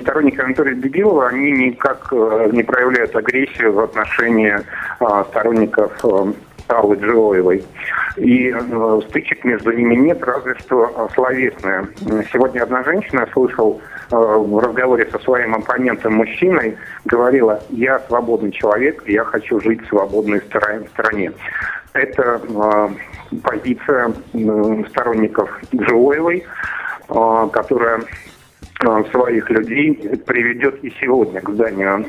сторонники 0.02 0.40
Анатолия 0.40 0.74
Бибилова, 0.74 1.28
они 1.28 1.52
никак 1.52 2.08
э, 2.12 2.50
не 2.52 2.64
проявляют 2.64 3.16
агрессию 3.16 3.74
в 3.74 3.80
отношении 3.80 4.56
а, 5.00 5.24
сторонников 5.26 5.94
э, 6.04 6.34
Аллы 6.70 6.96
Джоевой. 6.96 7.64
И 8.18 8.54
э, 8.54 9.02
стычек 9.10 9.44
между 9.44 9.72
ними 9.72 9.96
нет, 9.96 10.22
разве 10.24 10.56
что 10.56 11.10
словесные. 11.14 11.88
Сегодня 12.32 12.64
одна 12.64 12.84
женщина, 12.84 13.28
слышал 13.34 13.82
в 14.10 14.60
разговоре 14.60 15.08
со 15.12 15.20
своим 15.20 15.54
оппонентом 15.54 16.16
мужчиной, 16.16 16.76
говорила, 17.06 17.62
я 17.70 18.00
свободный 18.08 18.52
человек, 18.52 19.04
я 19.08 19.24
хочу 19.24 19.60
жить 19.62 19.84
в 19.84 19.88
свободной 19.90 20.42
стране. 20.42 21.32
Это 21.94 22.42
позиция 23.44 24.12
сторонников 24.90 25.60
Джоевой, 25.76 26.44
а, 27.10 27.48
которая 27.48 28.02
а, 28.82 29.04
своих 29.06 29.50
людей 29.50 29.96
приведет 30.26 30.84
и 30.84 30.94
сегодня 31.00 31.42
к 31.42 31.50
зданию 31.50 32.06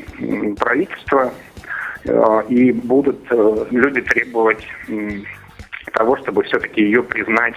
правительства, 0.55 1.31
и 2.49 2.71
будут 2.71 3.19
э, 3.29 3.65
люди 3.71 4.01
требовать 4.01 4.67
того, 5.93 6.17
чтобы 6.17 6.43
все-таки 6.43 6.81
ее 6.81 7.03
признать 7.03 7.55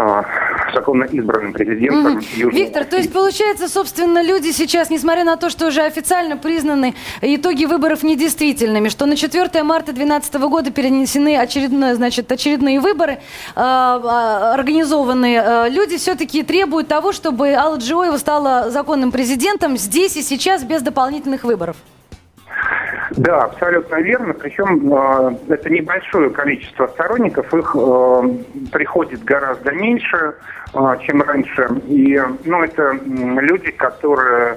а, 0.00 0.24
законно 0.72 1.04
избранным 1.04 1.52
президентом. 1.52 2.18
Mm-hmm. 2.18 2.50
Виктор, 2.52 2.84
то 2.84 2.96
есть 2.96 3.12
получается, 3.12 3.68
собственно, 3.68 4.22
люди 4.22 4.52
сейчас, 4.52 4.90
несмотря 4.90 5.24
на 5.24 5.36
то, 5.36 5.50
что 5.50 5.66
уже 5.66 5.82
официально 5.82 6.36
признаны 6.36 6.94
итоги 7.20 7.64
выборов 7.64 8.04
недействительными, 8.04 8.90
что 8.90 9.06
на 9.06 9.16
4 9.16 9.44
марта 9.64 9.92
2012 9.92 10.34
года 10.34 10.70
перенесены 10.70 11.36
очередные, 11.36 11.96
значит, 11.96 12.30
очередные 12.30 12.78
выборы, 12.78 13.18
э, 13.56 13.60
организованные, 13.60 15.42
э, 15.44 15.68
люди 15.70 15.96
все-таки 15.96 16.44
требуют 16.44 16.86
того, 16.86 17.10
чтобы 17.10 17.54
Алла 17.54 17.78
Джоева 17.78 18.18
стала 18.18 18.70
законным 18.70 19.10
президентом 19.10 19.76
здесь 19.76 20.16
и 20.16 20.22
сейчас 20.22 20.62
без 20.62 20.80
дополнительных 20.82 21.42
выборов. 21.42 21.76
Да, 23.12 23.44
абсолютно 23.44 23.96
верно. 23.96 24.34
Причем 24.34 24.92
э, 24.92 25.36
это 25.48 25.70
небольшое 25.70 26.30
количество 26.30 26.86
сторонников, 26.88 27.52
их 27.54 27.74
э, 27.74 28.22
приходит 28.72 29.24
гораздо 29.24 29.72
меньше, 29.72 30.34
э, 30.74 30.96
чем 31.06 31.22
раньше. 31.22 31.68
И 31.86 32.20
ну, 32.44 32.62
это 32.62 32.92
люди, 32.92 33.70
которые 33.70 34.52
э, 34.52 34.56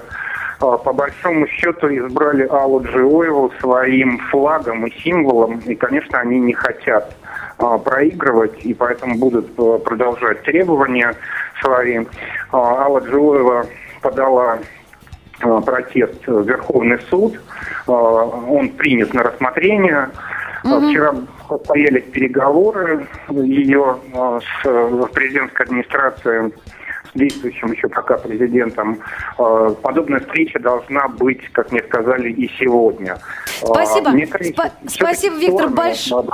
по 0.58 0.92
большому 0.92 1.46
счету 1.46 1.88
избрали 1.88 2.46
Аллу 2.50 2.82
Джиоеву 2.82 3.52
своим 3.60 4.18
флагом 4.30 4.86
и 4.86 5.00
символом. 5.00 5.58
И, 5.60 5.74
конечно, 5.74 6.18
они 6.18 6.38
не 6.38 6.52
хотят 6.52 7.16
э, 7.58 7.78
проигрывать, 7.82 8.64
и 8.64 8.74
поэтому 8.74 9.16
будут 9.16 9.50
э, 9.58 9.78
продолжать 9.82 10.42
требования 10.42 11.14
свои. 11.62 12.04
Алла 12.52 13.00
Джиоева 13.00 13.66
подала 14.02 14.58
протест 15.64 16.26
в 16.26 16.42
Верховный 16.42 16.98
суд– 17.10 17.38
Э, 17.86 17.92
он 17.92 18.70
принят 18.70 19.12
на 19.14 19.22
рассмотрение. 19.22 20.10
Угу. 20.64 20.88
Вчера 20.88 21.14
состоялись 21.48 22.04
переговоры 22.12 23.06
ее 23.28 23.98
э, 24.12 24.40
с 24.62 25.08
президентской 25.12 25.62
администрацией 25.62 26.52
с 27.12 27.18
действующим 27.18 27.72
еще 27.72 27.88
пока 27.88 28.16
президентом. 28.16 28.98
Подобная 29.36 30.20
встреча 30.20 30.58
должна 30.58 31.08
быть, 31.08 31.46
как 31.52 31.70
мне 31.70 31.82
сказали, 31.82 32.32
и 32.32 32.48
сегодня. 32.58 33.18
Спасибо. 33.44 34.10
Мне 34.10 34.26
кажется, 34.26 34.54
Спа- 34.54 34.70
спасибо, 34.88 35.36
Виктор, 35.36 35.68
большое. 35.68 36.24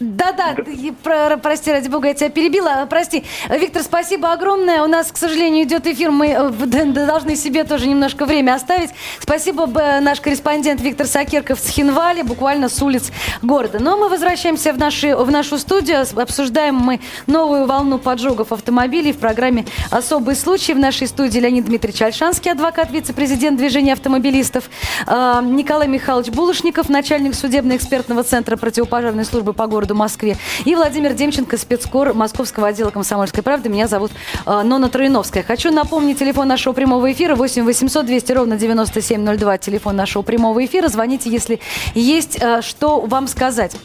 Да-да, 0.00 0.54
про, 1.02 1.36
прости, 1.38 1.72
ради 1.72 1.88
бога, 1.88 2.06
я 2.06 2.14
тебя 2.14 2.28
перебила. 2.30 2.86
Прости. 2.88 3.24
Виктор, 3.50 3.82
спасибо 3.82 4.32
огромное. 4.32 4.84
У 4.84 4.86
нас, 4.86 5.10
к 5.10 5.16
сожалению, 5.16 5.64
идет 5.64 5.88
эфир. 5.88 6.12
Мы 6.12 6.28
э, 6.28 6.84
должны 6.86 7.34
себе 7.34 7.64
тоже 7.64 7.88
немножко 7.88 8.24
время 8.24 8.54
оставить. 8.54 8.90
Спасибо, 9.18 9.66
наш 10.00 10.20
корреспондент 10.20 10.80
Виктор 10.80 11.08
Сакерков 11.08 11.58
с 11.58 11.68
Хинвали, 11.68 12.22
буквально 12.22 12.68
с 12.68 12.80
улиц 12.80 13.10
города. 13.42 13.80
Но 13.80 13.96
мы 13.96 14.08
возвращаемся 14.08 14.72
в, 14.72 14.78
наши, 14.78 15.16
в 15.16 15.28
нашу 15.32 15.58
студию. 15.58 16.06
Обсуждаем 16.14 16.76
мы 16.76 17.00
новую 17.26 17.66
волну 17.66 17.98
поджогов 17.98 18.52
автомобилей 18.52 19.12
в 19.12 19.18
программе 19.18 19.66
«Особый 19.90 20.36
случай». 20.36 20.74
В 20.74 20.78
нашей 20.78 21.08
студии 21.08 21.40
Леонид 21.40 21.64
Дмитриевич 21.64 22.02
Альшанский, 22.02 22.52
адвокат, 22.52 22.92
вице-президент 22.92 23.58
движения 23.58 23.94
автомобилистов. 23.94 24.70
Э, 25.08 25.40
Николай 25.42 25.88
Михайлович 25.88 26.28
Булышников, 26.28 26.88
начальник 26.88 27.34
судебно-экспертного 27.34 28.22
центра 28.22 28.56
противопожарной 28.56 29.24
службы 29.24 29.52
по 29.52 29.66
городу 29.66 29.87
городу 29.88 29.94
Москве. 29.94 30.36
И 30.64 30.74
Владимир 30.74 31.14
Демченко, 31.14 31.56
спецкор 31.56 32.14
Московского 32.14 32.68
отдела 32.68 32.90
«Комсомольской 32.90 33.42
правды». 33.42 33.68
Меня 33.68 33.88
зовут 33.88 34.12
э, 34.46 34.62
Нона 34.62 34.88
Троиновская. 34.88 35.42
Хочу 35.42 35.72
напомнить 35.72 36.18
телефон 36.18 36.48
нашего 36.48 36.72
прямого 36.72 37.10
эфира 37.10 37.34
8 37.34 37.64
800 37.64 38.06
200 38.06 38.32
ровно 38.32 38.56
9702. 38.56 39.58
Телефон 39.58 39.96
нашего 39.96 40.22
прямого 40.22 40.64
эфира. 40.64 40.88
Звоните, 40.88 41.30
если 41.30 41.60
есть 41.94 42.38
э, 42.40 42.60
что 42.62 43.00
вам 43.00 43.28
сказать. 43.28 43.76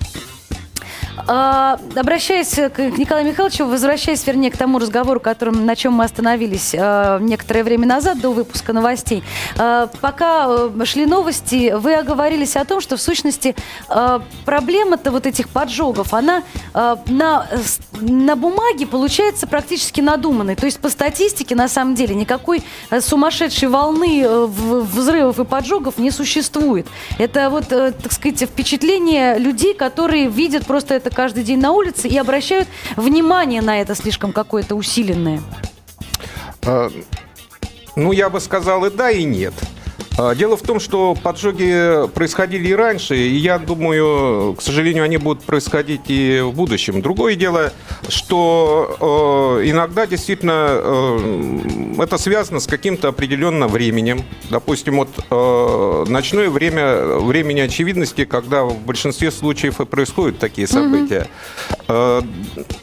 А, 1.27 1.79
обращаясь 1.95 2.53
к 2.53 2.79
Николаю 2.97 3.25
Михайловичу, 3.25 3.65
возвращаясь, 3.65 4.25
вернее, 4.25 4.51
к 4.51 4.57
тому 4.57 4.79
разговору, 4.79 5.19
которым, 5.19 5.65
на 5.65 5.75
чем 5.75 5.93
мы 5.93 6.05
остановились 6.05 6.75
а, 6.77 7.19
некоторое 7.19 7.63
время 7.63 7.87
назад, 7.87 8.19
до 8.19 8.31
выпуска 8.31 8.73
новостей. 8.73 9.23
А, 9.57 9.87
пока 10.01 10.47
э, 10.47 10.85
шли 10.85 11.05
новости, 11.05 11.73
вы 11.75 11.95
оговорились 11.95 12.55
о 12.55 12.65
том, 12.65 12.81
что 12.81 12.97
в 12.97 13.01
сущности 13.01 13.55
проблема-то 14.45 15.11
вот 15.11 15.25
этих 15.25 15.49
поджогов, 15.49 16.13
она 16.13 16.43
на, 16.73 17.47
на 18.01 18.35
бумаге 18.35 18.85
получается 18.87 19.47
практически 19.47 20.01
надуманной. 20.01 20.55
То 20.55 20.65
есть 20.65 20.79
по 20.79 20.89
статистике, 20.89 21.55
на 21.55 21.67
самом 21.67 21.95
деле, 21.95 22.15
никакой 22.15 22.63
э, 22.89 23.01
сумасшедшей 23.01 23.69
волны 23.69 24.21
э, 24.23 24.45
взрывов 24.45 25.39
и 25.39 25.45
поджогов 25.45 25.97
не 25.97 26.11
существует. 26.11 26.87
Это 27.17 27.49
вот, 27.49 27.67
так 27.67 28.11
сказать, 28.11 28.41
впечатление 28.41 29.37
людей, 29.37 29.73
которые 29.73 30.27
видят 30.27 30.65
просто 30.65 30.99
это 31.05 31.13
каждый 31.13 31.43
день 31.43 31.59
на 31.59 31.73
улице 31.73 32.07
и 32.07 32.17
обращают 32.17 32.67
внимание 32.95 33.61
на 33.61 33.81
это 33.81 33.93
слишком 33.93 34.31
какое-то 34.31 34.75
усиленное? 34.75 35.41
А, 36.65 36.89
ну, 37.97 38.13
я 38.13 38.29
бы 38.29 38.39
сказал 38.39 38.85
и 38.85 38.89
да, 38.89 39.11
и 39.11 39.25
нет. 39.25 39.53
А, 40.17 40.35
дело 40.35 40.55
в 40.57 40.61
том, 40.61 40.79
что 40.79 41.15
поджоги 41.15 42.07
происходили 42.13 42.67
и 42.67 42.75
раньше, 42.75 43.15
и 43.15 43.35
я 43.35 43.57
думаю, 43.57 44.55
к 44.55 44.61
сожалению, 44.61 45.03
они 45.03 45.17
будут 45.17 45.43
происходить 45.43 46.01
и 46.07 46.39
в 46.41 46.53
будущем. 46.53 47.01
Другое 47.01 47.35
дело, 47.35 47.73
что 48.09 49.59
э, 49.59 49.69
иногда 49.69 50.05
действительно 50.05 50.67
э, 50.67 51.93
это 51.99 52.17
связано 52.17 52.59
с 52.59 52.67
каким-то 52.67 53.07
определенным 53.09 53.69
временем. 53.69 54.23
Допустим, 54.49 54.97
вот 54.97 55.09
э, 55.29 56.05
ночное 56.07 56.49
время, 56.49 57.17
времени 57.17 57.61
очевидности, 57.61 58.25
когда 58.25 58.63
в 58.65 58.79
большинстве 58.81 59.31
случаев 59.31 59.81
и 59.81 59.85
происходят 59.85 60.37
такие 60.37 60.67
события. 60.67 61.27
Mm-hmm. 61.87 62.82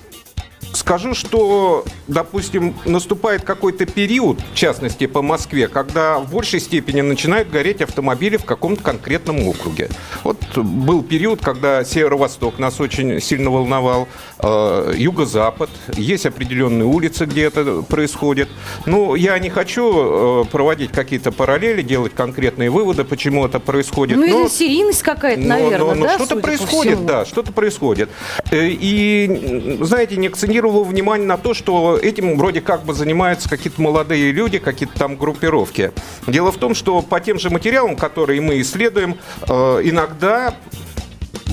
Скажу, 0.73 1.15
что, 1.15 1.85
допустим, 2.07 2.75
наступает 2.85 3.43
какой-то 3.43 3.87
период, 3.87 4.39
в 4.53 4.55
частности 4.57 5.07
по 5.07 5.21
Москве, 5.21 5.67
когда 5.69 6.19
в 6.19 6.31
большей 6.31 6.61
степени 6.61 7.01
начинают 7.01 7.51
гореть 7.51 7.81
автомобили 7.83 8.37
в 8.37 8.45
каком-то 8.45 8.83
конкретном 8.83 9.47
округе. 9.49 9.89
Вот 10.23 10.39
был 10.57 11.03
период, 11.03 11.41
когда 11.43 11.83
Северо-Восток 11.85 12.59
нас 12.59 12.81
очень 12.81 13.21
сильно 13.21 13.51
волновал, 13.51 14.07
э, 14.39 14.95
Юго-Запад, 14.97 15.71
есть 15.97 16.25
определенные 16.27 16.87
улицы, 16.87 17.25
где 17.25 17.43
это 17.45 17.83
происходит. 17.83 18.49
Ну, 18.87 19.17
я 19.17 19.39
не 19.41 19.51
хочу 19.51 20.43
э, 20.43 20.45
проводить 20.51 20.93
какие-то 20.93 21.33
параллели, 21.33 21.83
делать 21.83 22.15
конкретные 22.15 22.71
выводы, 22.71 23.05
почему 23.05 23.45
это 23.45 23.59
происходит. 23.59 24.17
Ну, 24.19 24.27
но... 24.27 24.41
или 24.43 24.49
серийность 24.49 25.03
какая-то, 25.03 25.41
Но- 25.43 25.49
наверное, 25.49 25.79
но- 25.79 25.95
но 25.95 26.07
да? 26.07 26.15
что-то 26.15 26.37
происходит, 26.37 27.05
да, 27.07 27.25
что-то 27.25 27.53
происходит. 27.53 28.09
Э, 28.53 28.69
И, 28.69 29.79
знаете, 29.83 30.17
не 30.17 30.29
акцентировал 30.61 30.85
внимание 30.85 31.27
на 31.27 31.39
то, 31.39 31.55
что 31.55 31.99
этим 32.01 32.37
вроде 32.37 32.61
как 32.61 32.85
бы 32.85 32.93
занимаются 32.93 33.49
какие-то 33.49 33.81
молодые 33.81 34.31
люди, 34.31 34.59
какие-то 34.59 34.99
там 34.99 35.17
группировки. 35.17 35.93
Дело 36.27 36.53
в 36.53 36.59
том, 36.59 36.75
что 36.75 37.01
по 37.01 37.19
тем 37.21 37.39
же 37.39 37.49
материалам, 37.51 37.97
которые 37.97 38.41
мы 38.41 38.61
исследуем, 38.61 39.17
э, 39.49 39.81
иногда 39.85 40.55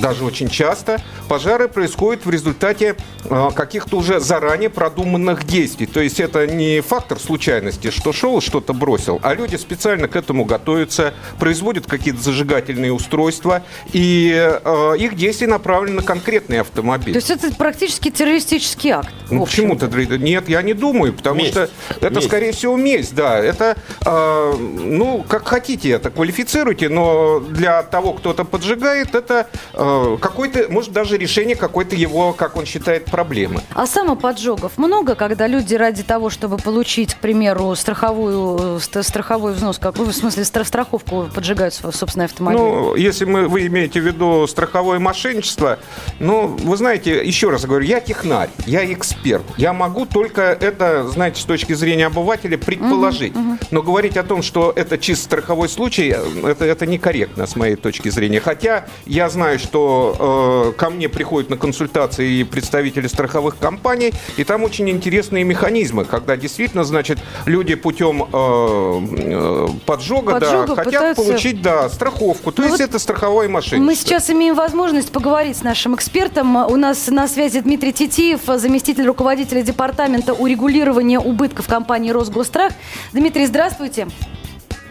даже 0.01 0.23
очень 0.23 0.49
часто 0.49 1.01
пожары 1.27 1.67
происходят 1.67 2.25
в 2.25 2.29
результате 2.29 2.95
э, 3.25 3.49
каких-то 3.55 3.97
уже 3.97 4.19
заранее 4.19 4.69
продуманных 4.69 5.45
действий. 5.45 5.86
То 5.86 5.99
есть 5.99 6.19
это 6.19 6.47
не 6.47 6.81
фактор 6.81 7.19
случайности, 7.19 7.91
что 7.91 8.13
шел, 8.13 8.41
что-то 8.41 8.73
бросил, 8.73 9.19
а 9.23 9.33
люди 9.33 9.55
специально 9.55 10.07
к 10.07 10.15
этому 10.15 10.45
готовятся, 10.45 11.13
производят 11.39 11.88
какие-то 11.88 12.21
зажигательные 12.21 12.93
устройства, 12.93 13.63
и 13.93 14.31
э, 14.33 14.93
их 14.97 15.15
действия 15.15 15.47
направлены 15.47 15.97
на 15.97 16.03
конкретный 16.03 16.62
автомобиль. 16.62 17.13
То 17.13 17.19
есть 17.19 17.31
это 17.31 17.53
практически 17.55 18.10
террористический 18.10 18.91
акт. 18.91 19.10
Ну 19.29 19.45
почему-то 19.45 19.88
нет, 20.17 20.49
я 20.49 20.62
не 20.62 20.73
думаю, 20.73 21.13
потому 21.13 21.41
Месть. 21.41 21.51
что 21.51 21.69
это 22.01 22.15
Месть. 22.15 22.27
скорее 22.27 22.51
всего 22.51 22.77
месть, 22.77 23.15
да. 23.15 23.38
Это, 23.39 23.77
э, 24.05 24.53
ну, 24.57 25.25
как 25.27 25.47
хотите 25.47 25.89
это 25.89 26.10
квалифицируйте, 26.10 26.89
но 26.89 27.39
для 27.39 27.83
того, 27.83 28.13
кто 28.13 28.31
это 28.31 28.43
поджигает, 28.43 29.15
это 29.15 29.47
э, 29.73 29.87
какой-то, 30.21 30.65
может, 30.69 30.91
даже 30.91 31.17
решение 31.17 31.56
какой-то 31.56 31.95
его, 31.95 32.34
как 32.34 32.56
он 32.58 32.65
считает, 32.65 33.06
проблемы. 33.06 33.62
А 33.73 33.86
самоподжогов 33.88 34.78
много, 34.78 35.15
когда 35.15 35.47
люди 35.47 35.76
ради 35.76 36.04
того, 36.04 36.30
чтобы 36.30 36.58
получить, 36.58 37.13
к 37.15 37.19
примеру, 37.19 37.76
страховую, 37.76 38.78
э, 38.78 38.80
ст- 38.80 39.04
страховой 39.04 39.54
взнос, 39.54 39.78
как, 39.80 39.97
в 39.97 40.12
смысле 40.12 40.43
стра- 40.43 40.63
страховку, 40.65 41.28
поджигают 41.34 41.73
свой 41.73 41.93
собственный 41.93 42.26
автомобиль? 42.26 42.60
Ну, 42.60 42.95
если 42.95 43.26
мы, 43.26 43.47
вы 43.47 43.67
имеете 43.67 44.00
в 44.02 44.06
виду 44.06 44.45
страховое 44.47 45.00
мошенничество, 45.00 45.80
ну, 46.19 46.47
вы 46.47 46.78
знаете, 46.78 47.23
еще 47.26 47.50
раз 47.50 47.65
говорю, 47.65 47.86
я 47.86 48.00
технарь, 48.00 48.50
я 48.65 48.91
эксперт. 48.91 49.43
Я 49.58 49.73
могу 49.73 50.06
только 50.06 50.41
это, 50.41 51.08
знаете, 51.08 51.41
с 51.41 51.45
точки 51.45 51.73
зрения 51.73 52.08
обывателя 52.08 52.58
предположить. 52.58 53.34
Но 53.71 53.82
говорить 53.82 54.17
о 54.17 54.23
том, 54.23 54.41
что 54.41 54.71
это 54.76 54.97
чисто 54.97 55.26
страховой 55.26 55.69
случай, 55.69 56.13
э, 56.15 56.47
это, 56.52 56.65
это 56.65 56.86
некорректно 56.86 57.45
с 57.45 57.56
моей 57.56 57.76
точки 57.76 58.10
зрения. 58.10 58.39
Хотя 58.39 58.86
я 59.06 59.30
знаю, 59.30 59.60
что 59.60 59.76
э, 60.17 60.73
ко 60.77 60.89
мне 60.89 61.09
приходят 61.09 61.49
на 61.49 61.57
консультации 61.57 62.39
и 62.39 62.43
представители 62.43 63.07
страховых 63.07 63.57
компаний, 63.57 64.13
и 64.37 64.43
там 64.43 64.63
очень 64.63 64.89
интересные 64.89 65.43
механизмы, 65.43 66.05
когда 66.05 66.35
действительно, 66.37 66.83
значит, 66.83 67.19
люди 67.45 67.75
путем 67.75 68.23
э, 68.23 68.27
э, 68.33 69.67
поджога, 69.85 70.33
Поджога 70.39 70.67
да, 70.67 70.75
хотят 70.75 70.85
пытаются- 70.85 71.23
получить 71.23 71.61
да, 71.61 71.89
страховку. 71.89 72.51
То 72.51 72.61
Ну 72.61 72.67
есть 72.69 72.79
вот 72.79 72.89
это 72.89 72.99
страховое 72.99 73.47
мошенничество. 73.49 73.85
Мы 73.85 73.95
сейчас 73.95 74.29
имеем 74.29 74.55
возможность 74.55 75.11
поговорить 75.11 75.57
с 75.57 75.63
нашим 75.63 75.95
экспертом. 75.95 76.55
У 76.55 76.75
нас 76.75 77.07
на 77.07 77.27
связи 77.27 77.59
Дмитрий 77.59 77.93
Титиев, 77.93 78.41
заместитель 78.45 79.05
руководителя 79.05 79.61
департамента 79.61 80.33
урегулирования 80.33 81.19
убытков 81.19 81.67
компании 81.67 82.11
«Росгострах». 82.11 82.73
Дмитрий, 83.13 83.45
здравствуйте. 83.45 83.67
Здравствуйте. 83.77 84.37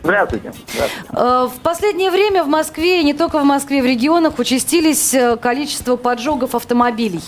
Э, 0.04 1.48
В 1.48 1.60
последнее 1.62 2.10
время 2.10 2.44
в 2.44 2.48
Москве, 2.48 3.00
и 3.00 3.04
не 3.04 3.14
только 3.14 3.38
в 3.38 3.44
Москве, 3.44 3.82
в 3.82 3.86
регионах 3.86 4.38
участились 4.38 5.14
э, 5.14 5.36
количество 5.36 5.96
поджогов 5.96 6.54
автомобилей. 6.54 7.22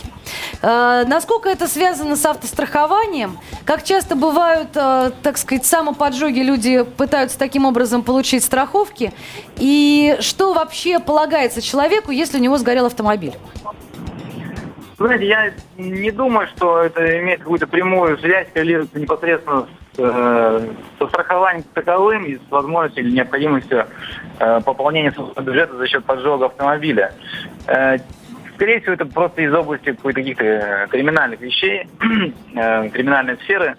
Э, 0.63 1.05
Насколько 1.07 1.49
это 1.49 1.67
связано 1.67 2.17
с 2.17 2.25
автострахованием? 2.25 3.39
Как 3.65 3.85
часто 3.85 4.17
бывают, 4.17 4.73
так 4.73 5.37
сказать, 5.37 5.67
самоподжоги, 5.67 6.41
люди 6.41 6.83
пытаются 6.83 7.39
таким 7.39 7.65
образом 7.65 8.03
получить 8.03 8.45
страховки? 8.45 9.13
И 9.57 10.17
что 10.21 10.55
вообще 10.55 10.99
полагается 11.01 11.61
человеку, 11.61 12.11
если 12.11 12.39
у 12.39 12.41
него 12.41 12.57
сгорел 12.59 12.87
автомобиль? 12.87 13.35
Знаете, 14.99 15.27
я 15.29 15.53
не 15.77 16.11
думаю, 16.11 16.49
что 16.49 16.81
это 16.83 17.19
имеет 17.21 17.41
какую-то 17.41 17.67
прямую 17.69 18.19
связь, 18.19 18.49
коррелируется 18.53 18.99
непосредственно 18.99 19.63
с, 19.63 19.88
со 19.99 21.07
страхованием 21.09 21.65
таковым 21.75 22.25
и 22.25 22.37
с 22.37 22.51
возможностью 22.51 23.05
или 23.05 23.17
необходимостью 23.17 23.87
э, 24.39 24.61
пополнения 24.61 25.13
бюджета 25.41 25.77
за 25.77 25.87
счет 25.89 26.05
поджога 26.05 26.47
автомобиля. 26.47 27.13
Э, 27.67 27.99
скорее 28.55 28.81
всего, 28.81 28.95
это 28.95 29.07
просто 29.07 29.43
из 29.43 29.53
области 29.53 29.93
каких-то 29.93 30.45
э, 30.45 30.87
криминальных 30.89 31.41
вещей, 31.41 31.89
э, 32.55 32.89
криминальной 32.91 33.37
сферы. 33.39 33.77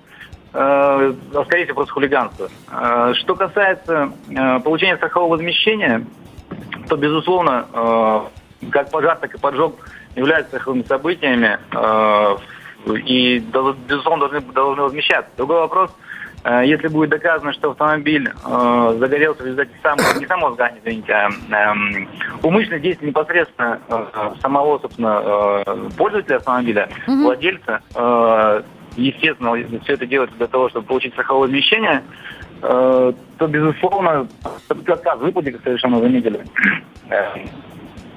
э, 0.54 1.14
а 1.34 1.44
скорее 1.46 1.64
всего, 1.66 1.76
просто 1.76 1.94
хулиганство. 1.94 2.50
Э, 2.72 3.14
Что 3.16 3.36
касается 3.36 4.12
э, 4.30 4.60
получения 4.60 4.98
страхового 4.98 5.32
возмещения, 5.32 6.06
то, 6.90 6.98
безусловно, 6.98 7.66
э, 7.74 8.22
как 8.72 8.92
пожар, 8.92 9.18
так 9.18 9.34
и 9.34 9.38
поджог 9.38 9.76
являются 10.16 10.50
страховыми 10.50 10.84
событиями 10.84 11.58
э, 11.72 12.38
и, 12.88 13.40
безусловно, 13.88 14.28
должны, 14.28 14.42
должны 14.54 14.84
возмещаться. 14.84 15.32
Другой 15.38 15.60
вопрос, 15.60 15.92
э, 16.44 16.64
если 16.66 16.88
будет 16.88 17.10
доказано, 17.10 17.54
что 17.54 17.72
автомобиль 17.72 18.30
э, 18.30 18.96
загорелся 19.00 19.44
в 19.44 19.46
результате 19.46 19.72
самого, 19.82 20.20
не 20.20 20.26
самого 20.26 20.54
сгорания, 20.54 20.80
извините, 20.84 21.14
а 21.14 21.30
эм, 21.52 22.08
умышленных 22.44 22.82
действий 22.82 23.08
непосредственно 23.08 23.80
э, 23.88 24.32
самого, 24.42 24.80
собственно, 24.80 25.64
э, 25.66 25.90
пользователя 25.98 26.38
автомобиля, 26.38 26.90
владельца, 27.08 27.82
э, 27.96 28.62
естественно, 28.96 29.56
все 29.84 29.94
это 29.94 30.06
делается 30.06 30.38
для 30.38 30.48
того, 30.48 30.70
чтобы 30.70 30.88
получить 30.88 31.14
страховое 31.14 31.44
возмещение, 31.48 32.04
э, 32.62 33.14
то, 33.38 33.48
безусловно, 33.48 34.28
отказ 34.70 35.20
выплате, 35.20 35.52
как 35.52 35.64
совершенно 35.64 36.00
заметили, 36.00 36.44
э, 37.10 37.46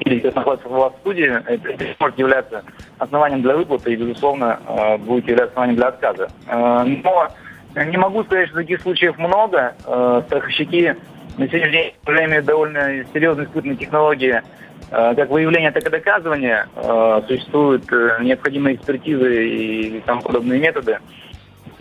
или 0.04 0.18
это 0.18 0.36
находится 0.36 0.68
у 0.68 0.72
вас 0.72 0.92
в 0.94 0.98
студии, 1.00 1.24
это, 1.24 1.94
может 1.98 2.18
являться 2.18 2.64
основанием 2.98 3.42
для 3.42 3.56
выплаты 3.56 3.92
и, 3.92 3.96
безусловно, 3.96 4.60
э, 4.66 4.98
будет 4.98 5.28
являться 5.28 5.52
основанием 5.52 5.76
для 5.76 5.88
отказа. 5.88 6.28
Э, 6.48 6.84
Но 6.84 7.84
не 7.84 7.96
могу 7.96 8.22
сказать, 8.24 8.48
что 8.48 8.56
таких 8.58 8.80
случаев 8.82 9.18
много. 9.18 9.74
Э, 9.86 10.22
Страховщики 10.26 10.96
на 11.38 11.48
сегодняшний 11.48 11.72
день 11.72 12.26
имеют 12.26 12.44
довольно 12.44 13.04
серьезные 13.12 13.46
испытанные 13.46 13.76
технологии 13.76 14.42
как 14.90 15.30
выявления, 15.30 15.70
так 15.70 15.86
и 15.86 15.90
доказывания. 15.90 16.68
Э, 16.76 17.22
Существуют 17.26 17.90
необходимые 18.20 18.76
экспертизы 18.76 19.48
и 19.48 20.00
тому 20.00 20.20
подобные 20.20 20.60
методы. 20.60 20.98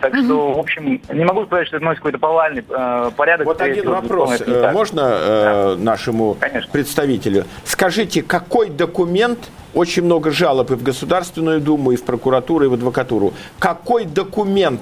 Так 0.02 0.16
что, 0.16 0.52
в 0.52 0.58
общем, 0.58 1.00
не 1.12 1.24
могу 1.24 1.46
сказать, 1.46 1.68
что 1.68 1.76
это 1.76 1.84
носит 1.84 1.98
какой-то 1.98 2.18
повальный 2.18 2.64
э, 2.68 3.10
порядок. 3.16 3.46
Вот 3.46 3.60
один 3.60 3.84
всего, 3.84 3.94
вопрос. 3.94 4.40
Э. 4.40 4.72
Можно 4.72 5.00
э, 5.00 5.76
нашему 5.78 6.36
Конечно. 6.40 6.68
представителю? 6.72 7.44
Скажите, 7.64 8.22
какой 8.24 8.68
документ, 8.68 9.38
очень 9.74 10.02
много 10.02 10.32
жалоб 10.32 10.72
и 10.72 10.74
в 10.74 10.82
Государственную 10.82 11.60
Думу, 11.60 11.92
и 11.92 11.96
в 11.96 12.02
прокуратуру, 12.04 12.64
и 12.64 12.68
в 12.68 12.74
адвокатуру, 12.74 13.32
какой 13.60 14.04
документ 14.04 14.80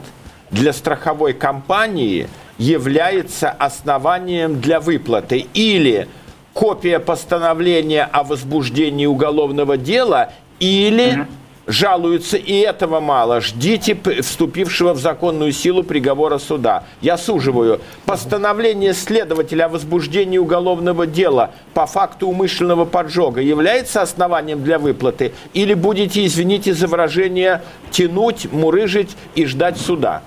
для 0.51 0.73
страховой 0.73 1.35
компании 1.35 2.27
является 2.57 3.51
основанием 3.51 4.59
для 4.59 4.81
выплаты? 4.81 5.47
Или 5.53 6.09
копия 6.55 6.99
постановления 6.99 8.09
о 8.11 8.25
возбуждении 8.25 9.05
уголовного 9.05 9.77
дела, 9.77 10.33
или 10.61 11.27
жалуются, 11.71 12.37
и 12.37 12.55
этого 12.61 13.01
мало. 13.01 13.41
Ждите 13.41 13.97
вступившего 14.23 14.95
в 14.95 14.99
законную 14.99 15.53
силу 15.53 15.83
приговора 15.83 16.39
суда. 16.39 16.85
Я 17.01 17.17
суживаю. 17.17 17.81
Постановление 18.07 18.95
следователя 18.95 19.67
о 19.67 19.69
возбуждении 19.69 20.39
уголовного 20.39 21.07
дела 21.07 21.53
по 21.75 21.87
факту 21.87 22.29
умышленного 22.29 22.85
поджога 22.85 23.41
является 23.41 24.03
основанием 24.03 24.63
для 24.63 24.79
выплаты? 24.79 25.33
Или 25.55 25.75
будете, 25.75 26.25
извините 26.25 26.75
за 26.75 26.87
выражение, 26.87 27.63
тянуть, 27.91 28.51
мурыжить 28.53 29.17
и 29.35 29.47
ждать 29.47 29.79
суда? 29.79 30.23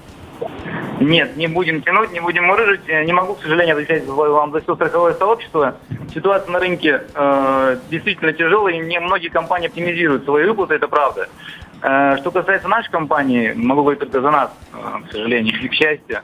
Нет, 1.03 1.35
не 1.37 1.47
будем 1.47 1.81
тянуть, 1.81 2.11
не 2.11 2.19
будем 2.19 2.45
мурыжить. 2.45 2.87
Не 2.87 3.13
могу, 3.13 3.35
к 3.35 3.41
сожалению, 3.41 3.75
отвечать 3.75 4.05
вам 4.05 4.51
за 4.51 4.61
все 4.61 4.75
страховое 4.75 5.13
сообщество. 5.13 5.75
Ситуация 6.13 6.51
на 6.51 6.59
рынке 6.59 7.03
э, 7.13 7.77
действительно 7.89 8.33
тяжелая, 8.33 8.75
и 8.75 8.79
не 8.79 8.99
многие 8.99 9.29
компании 9.29 9.67
оптимизируют 9.67 10.25
свои 10.25 10.45
выплаты, 10.45 10.75
это 10.75 10.87
правда. 10.87 11.27
Э, 11.81 12.17
что 12.17 12.31
касается 12.31 12.67
нашей 12.67 12.91
компании, 12.91 13.53
могу 13.53 13.81
говорить 13.81 13.99
только 13.99 14.21
за 14.21 14.31
нас, 14.31 14.51
э, 14.73 15.07
к 15.07 15.11
сожалению, 15.11 15.53
или 15.59 15.67
к 15.69 15.73
счастью. 15.73 16.19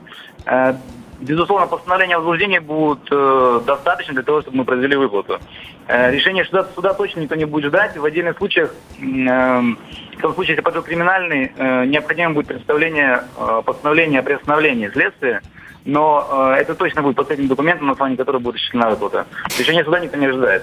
Э, 0.46 0.74
безусловно, 1.20 1.66
постановления 1.66 2.16
о 2.16 2.18
возбуждении 2.18 2.58
будут 2.58 3.08
э, 3.10 3.60
достаточно 3.66 4.14
для 4.14 4.22
того, 4.22 4.42
чтобы 4.42 4.58
мы 4.58 4.64
произвели 4.64 4.96
выплату. 4.96 5.38
Э, 5.86 6.10
решение 6.10 6.44
суда, 6.44 6.66
суда 6.74 6.94
точно 6.94 7.20
никто 7.20 7.34
не 7.34 7.44
будет 7.44 7.66
ждать. 7.66 7.96
В 7.96 8.04
отдельных 8.04 8.38
случаях, 8.38 8.74
э, 8.98 9.02
в 9.02 10.20
том 10.20 10.34
случае, 10.34 10.52
если 10.52 10.62
поджог 10.62 10.86
криминальный, 10.86 11.52
э, 11.56 11.84
необходимо 11.86 12.34
будет 12.34 12.46
представление 12.48 13.24
э, 13.36 13.62
постановления 13.64 14.20
о 14.20 14.22
приостановлении 14.22 14.88
следствия, 14.88 15.42
но 15.84 16.52
э, 16.54 16.60
это 16.60 16.74
точно 16.74 17.02
будет 17.02 17.16
последним 17.16 17.48
документом, 17.48 17.86
на 17.86 17.92
основании 17.92 18.16
которого 18.16 18.40
будет 18.40 18.56
осуществлена 18.56 18.90
выплата. 18.90 19.26
Решение 19.58 19.84
суда 19.84 20.00
никто 20.00 20.16
не 20.16 20.26
ожидает. 20.26 20.62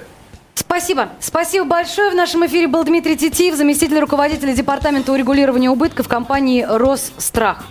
Спасибо. 0.54 1.10
Спасибо 1.20 1.66
большое. 1.66 2.12
В 2.12 2.16
нашем 2.16 2.46
эфире 2.46 2.68
был 2.68 2.84
Дмитрий 2.84 3.16
Титиев, 3.16 3.56
заместитель 3.56 4.00
руководителя 4.00 4.54
Департамента 4.54 5.12
урегулирования 5.12 5.70
убытков 5.70 6.08
компании 6.08 6.66
«Росстрах». 6.68 7.64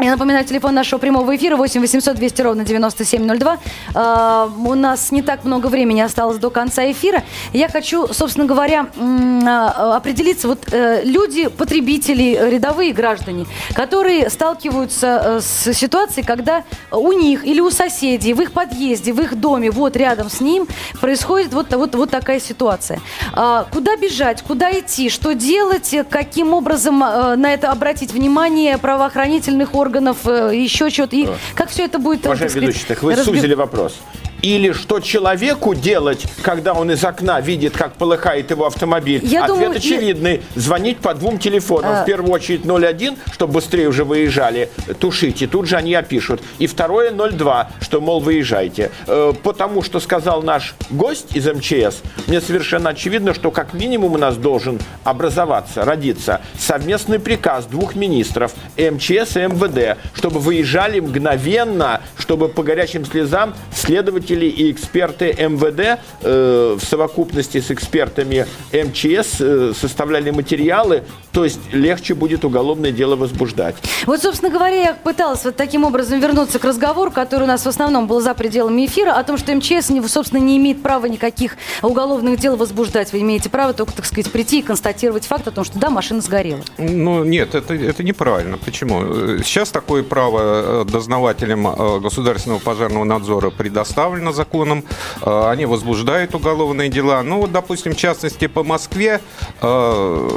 Я 0.00 0.12
напоминаю, 0.12 0.44
телефон 0.44 0.74
нашего 0.74 1.00
прямого 1.00 1.34
эфира 1.34 1.56
8 1.56 1.80
800 1.80 2.14
200 2.14 2.42
ровно 2.42 2.64
9702. 2.64 3.58
Uh, 3.94 4.68
у 4.68 4.74
нас 4.74 5.10
не 5.10 5.22
так 5.22 5.42
много 5.42 5.66
времени 5.66 6.00
осталось 6.00 6.38
до 6.38 6.50
конца 6.50 6.88
эфира. 6.88 7.24
Я 7.52 7.68
хочу, 7.68 8.06
собственно 8.14 8.46
говоря, 8.46 8.86
uh, 8.94 9.96
определиться. 9.96 10.46
Вот 10.46 10.66
uh, 10.66 11.04
люди, 11.04 11.48
потребители, 11.48 12.38
рядовые 12.48 12.92
граждане, 12.92 13.46
которые 13.74 14.30
сталкиваются 14.30 15.40
с 15.40 15.74
ситуацией, 15.74 16.24
когда 16.24 16.62
у 16.92 17.10
них 17.10 17.44
или 17.44 17.58
у 17.58 17.72
соседей, 17.72 18.34
в 18.34 18.40
их 18.40 18.52
подъезде, 18.52 19.12
в 19.12 19.20
их 19.20 19.34
доме, 19.34 19.72
вот 19.72 19.96
рядом 19.96 20.30
с 20.30 20.40
ним 20.40 20.68
происходит 21.00 21.52
вот, 21.52 21.74
вот, 21.74 21.96
вот 21.96 22.10
такая 22.10 22.38
ситуация. 22.38 23.00
Куда 23.32 23.96
бежать, 23.96 24.42
куда 24.42 24.70
идти, 24.70 25.10
что 25.10 25.34
делать, 25.34 25.92
каким 26.08 26.54
образом 26.54 27.00
на 27.00 27.52
это 27.52 27.72
обратить 27.72 28.12
внимание 28.12 28.78
правоохранительных 28.78 29.74
органов, 29.74 29.87
органов, 29.88 30.26
э, 30.26 30.54
еще 30.54 30.90
что-то. 30.90 31.16
И 31.16 31.26
как 31.54 31.70
все 31.70 31.84
это 31.84 31.98
будет... 31.98 32.24
Уважаемый 32.26 32.54
ведущий, 32.60 32.84
так 32.86 33.02
вы 33.02 33.14
разбив... 33.14 33.36
сузили 33.36 33.54
вопрос. 33.54 33.98
Или 34.42 34.72
что 34.72 35.00
человеку 35.00 35.74
делать, 35.74 36.24
когда 36.42 36.72
он 36.72 36.90
из 36.90 37.04
окна 37.04 37.40
видит, 37.40 37.76
как 37.76 37.94
полыхает 37.94 38.50
его 38.50 38.66
автомобиль? 38.66 39.20
Я 39.24 39.44
Ответ 39.44 39.58
думаю, 39.58 39.76
очевидный. 39.76 40.42
И... 40.54 40.58
Звонить 40.58 40.98
по 40.98 41.14
двум 41.14 41.38
телефонам. 41.38 41.92
А... 41.96 42.02
В 42.02 42.06
первую 42.06 42.32
очередь 42.32 42.64
01, 42.64 43.16
чтобы 43.32 43.54
быстрее 43.54 43.88
уже 43.88 44.04
выезжали, 44.04 44.70
тушите. 45.00 45.46
Тут 45.46 45.66
же 45.66 45.76
они 45.76 45.94
опишут. 45.94 46.40
И 46.58 46.66
второе 46.66 47.10
02, 47.10 47.70
что, 47.80 48.00
мол, 48.00 48.20
выезжайте. 48.20 48.90
Э, 49.06 49.32
потому 49.42 49.82
что 49.82 49.98
сказал 50.00 50.42
наш 50.42 50.74
гость 50.90 51.34
из 51.34 51.46
МЧС, 51.46 52.02
мне 52.26 52.40
совершенно 52.40 52.90
очевидно, 52.90 53.34
что 53.34 53.50
как 53.50 53.74
минимум 53.74 54.12
у 54.12 54.18
нас 54.18 54.36
должен 54.36 54.78
образоваться, 55.04 55.84
родиться 55.84 56.40
совместный 56.58 57.18
приказ 57.18 57.66
двух 57.66 57.96
министров 57.96 58.52
МЧС 58.76 59.36
и 59.36 59.40
МВД, 59.40 59.98
чтобы 60.14 60.38
выезжали 60.40 61.00
мгновенно, 61.00 62.00
чтобы 62.16 62.48
по 62.48 62.62
горячим 62.62 63.04
слезам 63.04 63.54
следовать 63.74 64.27
следователи 64.28 64.46
и 64.46 64.70
эксперты 64.70 65.34
МВД 65.38 66.00
э, 66.22 66.76
в 66.78 66.84
совокупности 66.84 67.60
с 67.60 67.70
экспертами 67.70 68.46
МЧС 68.72 69.40
э, 69.40 69.72
составляли 69.78 70.30
материалы, 70.30 71.04
то 71.32 71.44
есть 71.44 71.60
легче 71.72 72.14
будет 72.14 72.44
уголовное 72.44 72.92
дело 72.92 73.16
возбуждать. 73.16 73.76
Вот, 74.06 74.22
собственно 74.22 74.50
говоря, 74.50 74.76
я 74.76 74.94
пыталась 74.94 75.44
вот 75.44 75.56
таким 75.56 75.84
образом 75.84 76.20
вернуться 76.20 76.58
к 76.58 76.64
разговору, 76.64 77.10
который 77.10 77.44
у 77.44 77.46
нас 77.46 77.64
в 77.64 77.68
основном 77.68 78.06
был 78.06 78.20
за 78.20 78.34
пределами 78.34 78.86
эфира, 78.86 79.12
о 79.12 79.24
том, 79.24 79.38
что 79.38 79.54
МЧС, 79.54 79.90
собственно, 80.08 80.40
не 80.40 80.56
имеет 80.58 80.82
права 80.82 81.06
никаких 81.06 81.56
уголовных 81.82 82.38
дел 82.38 82.56
возбуждать. 82.56 83.12
Вы 83.12 83.20
имеете 83.20 83.48
право 83.48 83.72
только, 83.72 83.92
так 83.92 84.04
сказать, 84.04 84.30
прийти 84.30 84.60
и 84.60 84.62
констатировать 84.62 85.26
факт 85.26 85.48
о 85.48 85.50
том, 85.50 85.64
что 85.64 85.78
да, 85.78 85.90
машина 85.90 86.20
сгорела. 86.20 86.60
Ну, 86.76 87.24
нет, 87.24 87.54
это, 87.54 87.74
это 87.74 88.02
неправильно. 88.02 88.58
Почему? 88.58 89.38
Сейчас 89.42 89.70
такое 89.70 90.02
право 90.02 90.82
э, 90.82 90.84
дознавателям 90.84 91.66
э, 91.66 92.00
Государственного 92.00 92.58
пожарного 92.58 93.04
надзора 93.04 93.50
предоставлено 93.50 94.17
предусмотрено 94.18 94.32
законом, 94.32 94.84
э, 95.22 95.50
они 95.50 95.66
возбуждают 95.66 96.34
уголовные 96.34 96.88
дела. 96.88 97.22
Ну, 97.22 97.40
вот, 97.40 97.52
допустим, 97.52 97.92
в 97.92 97.96
частности, 97.96 98.46
по 98.46 98.64
Москве 98.64 99.20
э, 99.60 100.28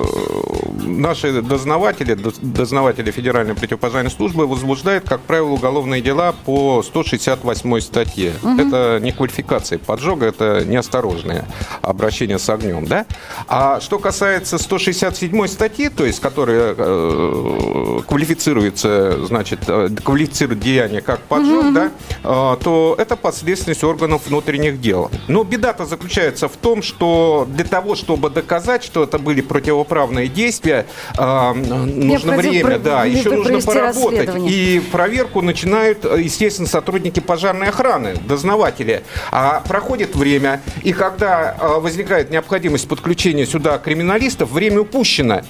наши 0.84 1.42
дознаватели, 1.42 2.18
дознаватели 2.42 3.12
Федеральной 3.12 3.56
противопожарной 3.56 4.12
службы 4.12 4.48
возбуждают, 4.48 5.08
как 5.08 5.22
правило, 5.22 5.50
уголовные 5.50 6.02
дела 6.02 6.34
по 6.46 6.84
168 6.84 7.80
статье. 7.82 8.34
Угу. 8.44 8.62
Это 8.62 9.00
не 9.02 9.12
квалификация 9.12 9.80
поджога, 9.80 10.28
это 10.28 10.64
неосторожное 10.66 11.46
обращение 11.82 12.40
с 12.40 12.50
огнем. 12.50 12.86
Да? 12.86 13.06
А 13.48 13.80
что 13.80 14.00
касается 14.00 14.58
167 14.58 15.48
статьи, 15.48 15.90
то 15.90 16.06
есть, 16.06 16.20
которая 16.20 16.76
э, 16.78 18.00
квалифицируется, 18.08 19.26
значит, 19.26 19.60
квалифицирует 20.04 20.60
деяние 20.60 21.02
как 21.02 21.20
поджог, 21.22 21.66
угу. 21.66 21.74
да, 21.74 21.92
то 22.24 22.96
это 22.98 23.16
последствия 23.16 23.71
ответственность 23.72 23.84
органов 23.84 24.28
внутренних 24.28 24.82
дел. 24.82 25.10
Но 25.28 25.44
беда-то 25.44 25.86
заключается 25.86 26.48
в 26.48 26.58
том, 26.58 26.82
что 26.82 27.48
для 27.50 27.66
того, 27.66 27.96
чтобы 27.96 28.30
доказать, 28.30 28.84
что 28.84 29.04
это 29.04 29.18
были 29.18 29.42
противоправные 29.42 30.28
действия, 30.28 30.86
э, 31.18 31.54
нужно 31.54 32.38
время, 32.38 32.72
про... 32.72 32.80
да, 32.80 33.06
еще 33.06 33.32
нужно 33.32 33.60
поработать. 33.62 34.30
И 34.50 34.82
проверку 34.92 35.42
начинают, 35.42 36.06
естественно, 36.06 36.68
сотрудники 36.68 37.20
пожарной 37.20 37.70
охраны, 37.70 38.16
дознаватели. 38.28 39.04
А 39.32 39.62
проходит 39.62 40.16
время, 40.16 40.62
и 40.84 40.94
когда 40.94 41.56
э, 41.60 41.80
возникает 41.80 42.32
необходимость 42.32 42.88
подключения 42.88 43.46
сюда 43.46 43.78
криминалистов, 43.78 44.52
время 44.52 44.82
упущено. 44.82 45.42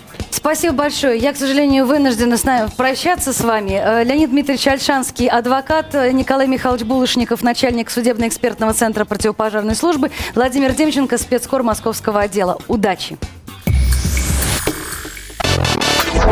Спасибо 0.41 0.73
большое. 0.73 1.19
Я, 1.19 1.33
к 1.33 1.37
сожалению, 1.37 1.85
вынуждена 1.85 2.35
с 2.35 2.43
нами 2.43 2.67
прощаться 2.75 3.31
с 3.31 3.41
вами. 3.41 3.79
Э, 3.79 4.03
Леонид 4.03 4.31
Дмитриевич 4.31 4.65
Альшанский, 4.65 5.27
адвокат, 5.27 5.93
э, 5.93 6.11
Николай 6.11 6.47
Михайлович 6.47 6.81
Булышников, 6.81 7.43
начальник 7.43 7.91
судебно-экспертного 7.91 8.73
центра 8.73 9.05
противопожарной 9.05 9.75
службы, 9.75 10.09
Владимир 10.33 10.73
Демченко, 10.73 11.19
спецкор 11.19 11.61
московского 11.61 12.21
отдела. 12.21 12.57
Удачи! 12.67 13.19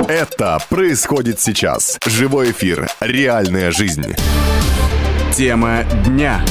Это 0.07 0.57
происходит 0.69 1.39
сейчас. 1.39 1.99
Живой 2.03 2.49
эфир. 2.49 2.89
Реальная 2.99 3.69
жизнь. 3.69 4.15
Тема 5.35 5.83
дня. 6.07 6.43